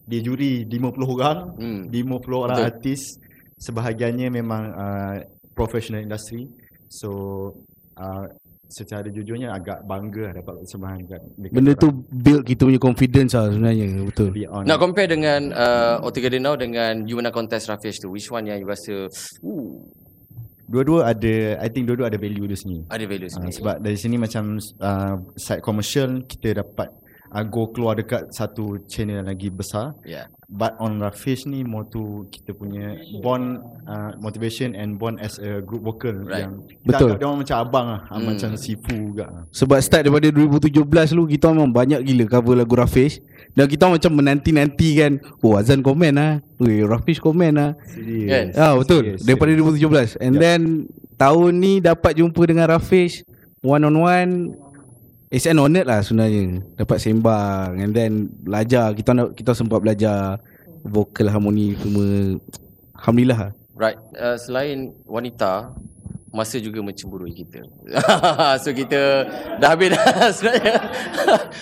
dia 0.06 0.22
juri 0.22 0.62
50 0.62 0.94
orang 1.18 1.38
mm. 1.58 1.82
50 1.90 2.44
orang 2.46 2.58
Betul. 2.62 2.70
artis 2.70 3.02
sebahagiannya 3.58 4.28
memang 4.30 4.62
uh, 4.70 5.16
professional 5.58 6.06
industry 6.06 6.46
so 6.86 7.10
uh, 7.98 8.30
secara 8.68 9.06
jujurnya 9.12 9.52
agak 9.54 9.84
bangga 9.84 10.30
lah 10.30 10.34
dapat 10.40 10.54
persembahan 10.64 11.00
kat 11.06 11.20
Benda 11.52 11.72
tu 11.76 11.88
build 12.10 12.42
kita 12.42 12.66
punya 12.66 12.80
confidence 12.80 13.32
lah 13.36 13.52
sebenarnya 13.52 13.84
betul. 14.08 14.30
Nak 14.64 14.78
compare 14.80 15.08
dengan 15.10 15.40
uh, 15.52 16.04
Ortega 16.06 16.32
Denau 16.32 16.56
dengan 16.56 17.04
you 17.04 17.20
menang 17.20 17.34
contest 17.34 17.68
Rafish 17.68 18.00
tu, 18.00 18.10
which 18.10 18.32
one 18.32 18.48
yang 18.48 18.58
you 18.58 18.66
rasa 18.66 19.06
ooh, 19.44 19.84
Dua-dua 20.64 21.12
ada 21.12 21.60
I 21.60 21.68
think 21.68 21.84
dua-dua 21.84 22.08
ada 22.08 22.16
value 22.16 22.48
dia 22.48 22.56
sini. 22.56 22.88
Ada 22.88 23.04
value 23.04 23.28
sini. 23.28 23.48
Uh, 23.48 23.52
sebab 23.52 23.76
dari 23.84 23.98
sini 24.00 24.16
macam 24.16 24.56
uh, 24.80 25.14
side 25.36 25.60
commercial 25.60 26.24
kita 26.24 26.64
dapat 26.64 26.88
uh, 27.34 27.44
go 27.44 27.66
keluar 27.68 27.98
dekat 27.98 28.30
satu 28.30 28.78
channel 28.86 29.20
yang 29.20 29.28
lagi 29.28 29.50
besar. 29.50 29.98
Yeah. 30.06 30.30
But 30.46 30.78
on 30.78 31.02
Rafish 31.02 31.50
ni 31.50 31.66
more 31.66 31.88
tu 31.88 32.30
kita 32.30 32.54
punya 32.54 32.94
bond 33.18 33.58
uh, 33.90 34.14
motivation 34.22 34.76
and 34.78 35.00
bond 35.00 35.18
as 35.18 35.42
a 35.42 35.58
group 35.58 35.82
vocal 35.82 36.14
Right. 36.14 36.46
yang 36.46 36.62
Betul. 36.86 37.18
Dia 37.18 37.26
orang 37.26 37.42
macam 37.42 37.56
abang 37.58 37.86
lah, 37.90 38.00
Hmm. 38.06 38.14
hmm. 38.14 38.26
macam 38.30 38.48
sifu 38.54 38.94
juga. 39.10 39.26
Sebab 39.50 39.78
start 39.82 40.06
daripada 40.06 40.30
2017 40.30 41.10
dulu 41.10 41.24
kita 41.26 41.50
memang 41.50 41.74
banyak 41.74 42.00
gila 42.06 42.24
cover 42.30 42.54
lagu 42.54 42.74
Rafish 42.78 43.18
dan 43.56 43.66
kita 43.66 43.90
macam 43.90 44.12
menanti-nanti 44.14 44.88
kan. 45.00 45.12
Oh 45.42 45.58
Azan 45.58 45.82
komen 45.82 46.12
lah. 46.14 46.38
Weh 46.62 46.86
Rafish 46.86 47.18
komen 47.18 47.52
lah. 47.58 47.70
Kan? 48.30 48.46
Ah 48.54 48.78
betul. 48.78 49.16
Yes, 49.16 49.26
Daripada 49.26 49.50
2017. 49.58 50.20
And 50.22 50.38
Yup. 50.38 50.40
then 50.44 50.60
tahun 51.18 51.50
ni 51.58 51.72
dapat 51.82 52.20
jumpa 52.20 52.42
dengan 52.46 52.68
Rafish 52.70 53.24
one 53.64 53.82
on 53.82 53.96
one 53.96 54.32
It's 55.34 55.50
an 55.50 55.58
honor 55.58 55.82
lah 55.82 55.98
sebenarnya 55.98 56.62
Dapat 56.78 57.02
sembang 57.02 57.82
And 57.82 57.90
then 57.90 58.30
Belajar 58.30 58.94
Kita 58.94 59.10
nak 59.10 59.34
kita 59.34 59.50
sempat 59.50 59.82
belajar 59.82 60.38
Vokal 60.86 61.26
harmoni 61.26 61.74
semua 61.74 62.38
Alhamdulillah 62.94 63.50
lah 63.50 63.52
Right. 63.74 63.98
Uh, 64.14 64.38
selain 64.38 64.94
wanita, 65.02 65.74
masa 66.30 66.62
juga 66.62 66.78
mencemburui 66.78 67.34
kita. 67.34 67.58
so 68.62 68.70
kita 68.70 69.26
dah 69.58 69.74
habis 69.74 69.90
dah 69.90 70.06
sebenarnya. 70.34 70.74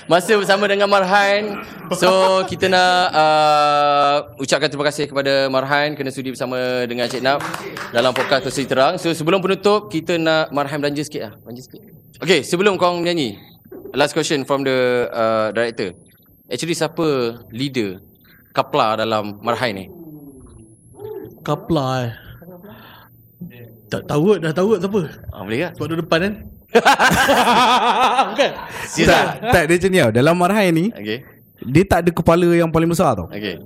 masa 0.05 0.37
bersama 0.37 0.69
dengan 0.69 0.93
Marhan. 0.93 1.65
So 1.97 2.45
kita 2.45 2.69
nak 2.69 3.01
uh, 3.17 4.17
ucapkan 4.45 4.69
terima 4.69 4.85
kasih 4.93 5.09
kepada 5.09 5.49
Marhan 5.49 5.97
kena 5.97 6.13
sudi 6.13 6.37
bersama 6.37 6.85
dengan 6.85 7.09
Cik 7.09 7.25
Nap 7.25 7.41
dalam 7.97 8.13
podcast 8.13 8.45
Tersi 8.45 8.69
Terang. 8.69 9.01
So 9.01 9.09
sebelum 9.17 9.41
penutup 9.41 9.89
kita 9.89 10.21
nak 10.21 10.53
Marhan 10.53 10.85
belanja 10.85 11.01
sikit 11.09 11.33
lah. 11.33 11.33
Belanja 11.41 11.65
sikit. 11.65 11.81
Okay, 12.21 12.45
sebelum 12.45 12.77
kau 12.77 12.93
menyanyi. 12.93 13.52
Last 13.93 14.17
question 14.17 14.49
from 14.49 14.65
the 14.65 15.09
uh, 15.13 15.53
director. 15.53 15.93
Actually 16.49 16.77
siapa 16.77 17.07
leader 17.53 18.01
kapla 18.57 18.97
dalam 18.97 19.41
Marhan 19.45 19.73
ni? 19.77 19.87
Kapla 21.45 22.09
eh. 22.09 22.13
Tak 23.93 24.09
tahu 24.09 24.41
dah 24.41 24.53
tahu 24.57 24.81
siapa. 24.81 25.01
Ah, 25.29 25.45
boleh 25.45 25.69
tak? 25.69 25.73
Sebab 25.77 25.87
duduk 25.93 26.05
depan 26.09 26.21
kan. 26.25 26.35
Bukan. 28.33 28.51
Tak, 29.05 29.05
tak? 29.05 29.53
tak 29.53 29.63
dia 29.69 29.77
macam 29.77 29.91
ni 29.93 29.99
tau 30.01 30.13
Dalam 30.17 30.35
Marhai 30.41 30.67
ni 30.73 30.89
Okay. 30.89 31.21
Dia 31.69 31.85
tak 31.85 32.09
ada 32.09 32.11
kepala 32.17 32.49
yang 32.57 32.73
paling 32.73 32.89
besar 32.89 33.13
tau 33.13 33.29
Okay. 33.29 33.61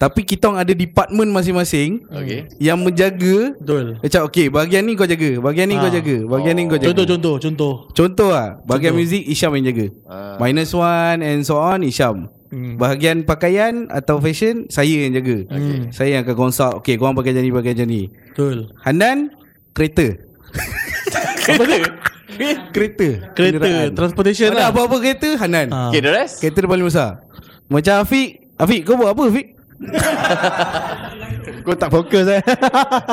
Tapi 0.00 0.24
kita 0.24 0.48
orang 0.48 0.64
ada 0.64 0.72
department 0.72 1.28
masing-masing 1.28 2.08
Okay. 2.08 2.48
Yang 2.56 2.78
menjaga 2.80 3.36
Betul. 3.54 4.00
Macam 4.00 4.20
okay 4.24 4.46
bahagian 4.48 4.82
ni 4.82 4.96
kau 4.96 5.04
jaga 5.04 5.30
Bahagian 5.38 5.68
ni 5.68 5.76
Ah. 5.76 5.84
kau 5.84 5.92
jaga 5.92 6.16
Bahagian 6.24 6.54
ni 6.56 6.62
kau 6.64 6.74
jaga 6.74 6.88
Contoh 6.88 7.06
contoh 7.06 7.34
contoh. 7.38 7.72
Contoh 7.92 8.28
lah 8.30 8.48
Bahagian 8.64 8.96
Contoh. 8.96 9.04
muzik 9.04 9.22
Isyam 9.22 9.52
yang 9.54 9.66
jaga 9.66 9.86
Ah. 10.04 10.34
Minus 10.38 10.72
one 10.72 11.20
and 11.20 11.44
so 11.44 11.54
on 11.54 11.84
Isyam 11.84 12.32
Hmm. 12.48 12.74
Bahagian 12.74 13.22
pakaian 13.22 13.86
atau 13.86 14.18
fashion 14.18 14.66
Saya 14.66 15.06
yang 15.06 15.14
jaga 15.14 15.46
Okay. 15.46 15.92
Saya 15.92 16.08
yang 16.16 16.22
akan 16.24 16.34
consult 16.40 16.80
Okay 16.80 16.96
korang 16.96 17.12
pakai 17.12 17.30
macam 17.30 17.44
ni 17.44 17.52
Pakai 17.52 17.70
macam 17.70 17.86
ni 17.86 18.02
Betul. 18.26 18.56
Hanan 18.80 19.30
Kereta 19.70 20.06
Apa 21.46 21.62
dia? 21.62 21.78
Kereta 22.72 23.08
Kereta 23.30 23.60
Kenderaan. 23.60 23.88
transportation 23.92 24.48
Ada 24.48 24.56
lah. 24.56 24.68
apa-apa 24.72 24.96
kereta 24.98 25.28
Hanan 25.36 25.68
Ah. 25.68 25.88
Okay, 25.88 26.00
the 26.00 26.10
rest? 26.10 26.40
Kereta 26.40 26.58
dia 26.58 26.66
paling 26.66 26.86
besar 26.86 27.22
Macam 27.66 27.94
Afiq 28.00 28.28
Afiq 28.56 28.80
kau 28.82 28.96
buat 28.96 29.12
apa 29.12 29.22
Afiq 29.28 29.46
Kau 31.64 31.76
tak 31.76 31.88
fokus 31.92 32.28
eh 32.28 32.42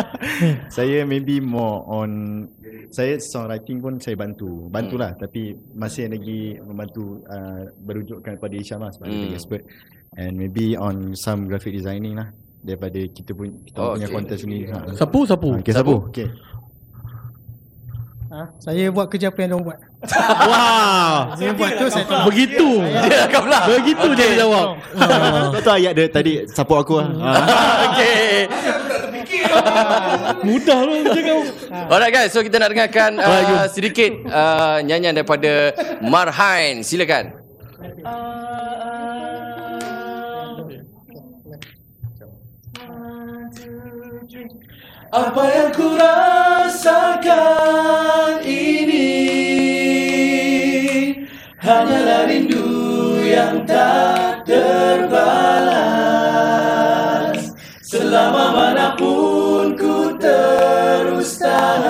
Saya 0.75 1.08
maybe 1.08 1.39
more 1.39 1.84
on 1.88 2.43
Saya 2.91 3.15
songwriting 3.19 3.80
pun 3.80 3.93
saya 4.03 4.19
bantu 4.19 4.67
Bantulah 4.67 5.15
hmm. 5.15 5.21
Tapi 5.23 5.41
masih 5.75 6.12
lagi 6.12 6.60
membantu 6.60 7.23
uh, 7.27 7.71
Berujukkan 7.84 8.36
kepada 8.39 8.56
Isyam 8.56 8.84
lah 8.84 8.91
Sebab 8.91 9.08
Hmm. 9.08 9.32
expert 9.32 9.63
And 10.15 10.36
maybe 10.36 10.75
on 10.75 11.15
some 11.15 11.47
graphic 11.47 11.75
designing 11.75 12.19
lah 12.19 12.32
Daripada 12.60 12.99
kita 13.12 13.32
pun 13.32 13.63
kita 13.63 13.77
Oh, 13.80 13.95
punya 13.95 14.08
okay. 14.12 14.15
kontes 14.17 14.39
ni 14.43 14.67
ha. 14.67 14.84
Sapu 14.91 15.23
sapu. 15.23 15.56
Okay 15.63 15.71
sapu 15.71 15.95
Okay 16.12 16.27
Ha, 18.38 18.45
saya 18.62 18.93
buat 18.93 19.10
kerja 19.10 19.34
apa 19.34 19.41
yang 19.41 19.50
diorang 19.58 19.65
buat. 19.65 19.80
Wah. 20.54 21.34
Saya 21.34 21.58
buat 21.58 21.73
tu 21.73 21.89
saya 21.89 22.06
tolong. 22.06 22.30
Begitu. 22.30 22.69
Dia 22.86 23.26
kapla. 23.26 23.65
Begitu 23.65 24.08
dia 24.13 24.30
jawab. 24.38 24.78
Kau 25.58 25.62
tahu 25.65 25.76
ayat 25.82 25.91
dia 25.97 26.06
tadi 26.06 26.45
Sapu 26.45 26.78
aku 26.78 27.02
lah 27.02 27.10
ha. 27.17 27.32
okay. 27.89 28.45
Mudah 30.45 30.80
lah 30.86 30.95
macam 31.02 31.21
kau. 31.26 31.41
Alright 31.89 32.13
guys, 32.13 32.30
so 32.30 32.45
kita 32.45 32.62
nak 32.62 32.78
dengarkan 32.78 33.17
uh, 33.17 33.65
sedikit 33.73 34.13
uh, 34.30 34.86
nyanyian 34.86 35.17
daripada 35.17 35.73
Marhain. 36.06 36.86
Silakan. 36.86 37.41
Apa 45.08 45.39
yang 45.39 45.72
ku 45.72 45.96
rasakan 45.96 47.24
ini? 48.43 49.08
Hanyalah 51.63 52.28
rindu 52.28 53.24
yang 53.24 53.63
tak 53.63 54.43
terbalas. 54.43 55.80
Selama 57.88 58.52
manapun 58.52 59.80
ku 59.80 60.12
terus 60.20 61.39
tahan 61.39 61.88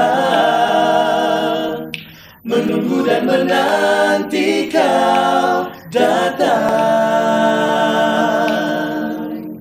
Menunggu 2.45 3.01
dan 3.01 3.25
menanti 3.25 4.69
kau 4.69 5.73
datang. 5.89 6.53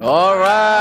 Alright, 0.05 0.76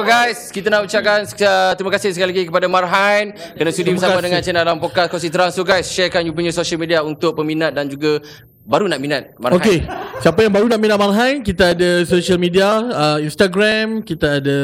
so 0.00 0.08
guys, 0.08 0.48
kita 0.48 0.72
nak 0.72 0.88
ucapkan 0.88 1.28
uh, 1.28 1.76
terima 1.76 1.92
kasih 1.92 2.16
sekali 2.16 2.32
lagi 2.32 2.48
kepada 2.48 2.64
Marhain 2.72 3.36
kerana 3.52 3.68
sudi 3.68 3.92
bersama 3.92 4.24
dengan 4.24 4.40
channel 4.40 4.64
dalam 4.64 4.80
podcast 4.80 5.12
Kongsi 5.12 5.28
Terang. 5.28 5.52
So 5.52 5.60
guys, 5.60 5.92
sharekan 5.92 6.24
you 6.24 6.32
punya 6.32 6.48
social 6.56 6.80
media 6.80 7.04
untuk 7.04 7.36
peminat 7.36 7.76
dan 7.76 7.84
juga 7.84 8.24
baru 8.70 8.86
nak 8.86 9.02
minat 9.02 9.34
Marhain. 9.42 9.58
Okey, 9.58 9.82
siapa 10.22 10.46
yang 10.46 10.54
baru 10.54 10.70
nak 10.70 10.78
minat 10.78 10.94
Marhain, 10.94 11.42
kita 11.42 11.74
ada 11.74 12.06
social 12.06 12.38
media, 12.38 12.86
uh, 12.94 13.18
Instagram, 13.18 14.06
kita 14.06 14.38
ada 14.38 14.58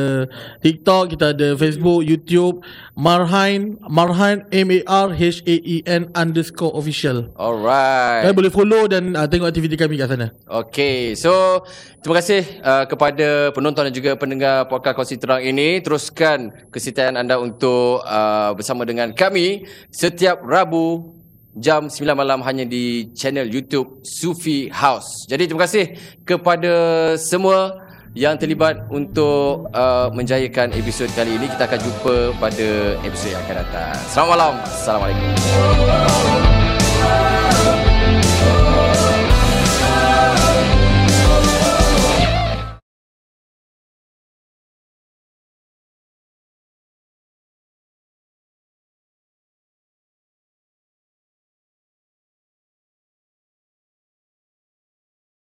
TikTok, 0.63 1.11
kita 1.11 1.35
ada 1.35 1.59
Facebook, 1.59 2.07
YouTube, 2.07 2.63
Marhain, 2.95 3.75
Marhain 3.91 4.47
M 4.55 4.71
A 4.71 5.11
R 5.11 5.11
H 5.11 5.43
A 5.43 5.57
E 5.59 5.83
N 5.83 6.07
underscore 6.15 6.71
official. 6.79 7.35
Alright. 7.35 8.31
Kalian 8.31 8.39
boleh 8.39 8.53
follow 8.55 8.87
dan 8.87 9.19
uh, 9.19 9.27
tengok 9.27 9.51
aktiviti 9.51 9.75
kami 9.75 9.99
kat 9.99 10.15
sana. 10.15 10.31
Okey, 10.47 11.19
so 11.19 11.67
terima 11.99 12.23
kasih 12.23 12.47
uh, 12.63 12.87
kepada 12.87 13.51
penonton 13.51 13.91
dan 13.91 13.93
juga 13.93 14.15
pendengar 14.15 14.71
podcast 14.71 14.95
Kongsi 14.95 15.19
Terang 15.19 15.43
ini. 15.43 15.83
Teruskan 15.83 16.55
kesetiaan 16.71 17.19
anda 17.19 17.43
untuk 17.43 18.07
uh, 18.07 18.55
bersama 18.55 18.87
dengan 18.87 19.11
kami 19.11 19.67
setiap 19.91 20.47
Rabu 20.47 21.11
jam 21.57 21.89
9 21.89 22.05
malam 22.13 22.45
hanya 22.45 22.69
di 22.69 23.11
channel 23.17 23.49
YouTube 23.49 24.05
Sufi 24.05 24.69
House. 24.69 25.25
Jadi 25.27 25.49
terima 25.49 25.65
kasih 25.65 25.97
kepada 26.23 26.75
semua 27.17 27.81
yang 28.17 28.41
terlibat 28.41 28.89
untuk 28.89 29.69
uh, 29.77 30.09
menjayakan 30.13 30.73
episod 30.73 31.09
kali 31.13 31.37
ini. 31.37 31.49
Kita 31.53 31.69
akan 31.69 31.81
jumpa 31.81 32.17
pada 32.41 32.97
episod 33.05 33.33
yang 33.33 33.45
akan 33.45 33.57
datang. 33.61 33.93
Selamat 34.09 34.29
malam. 34.33 34.55
Assalamualaikum. 34.65 35.33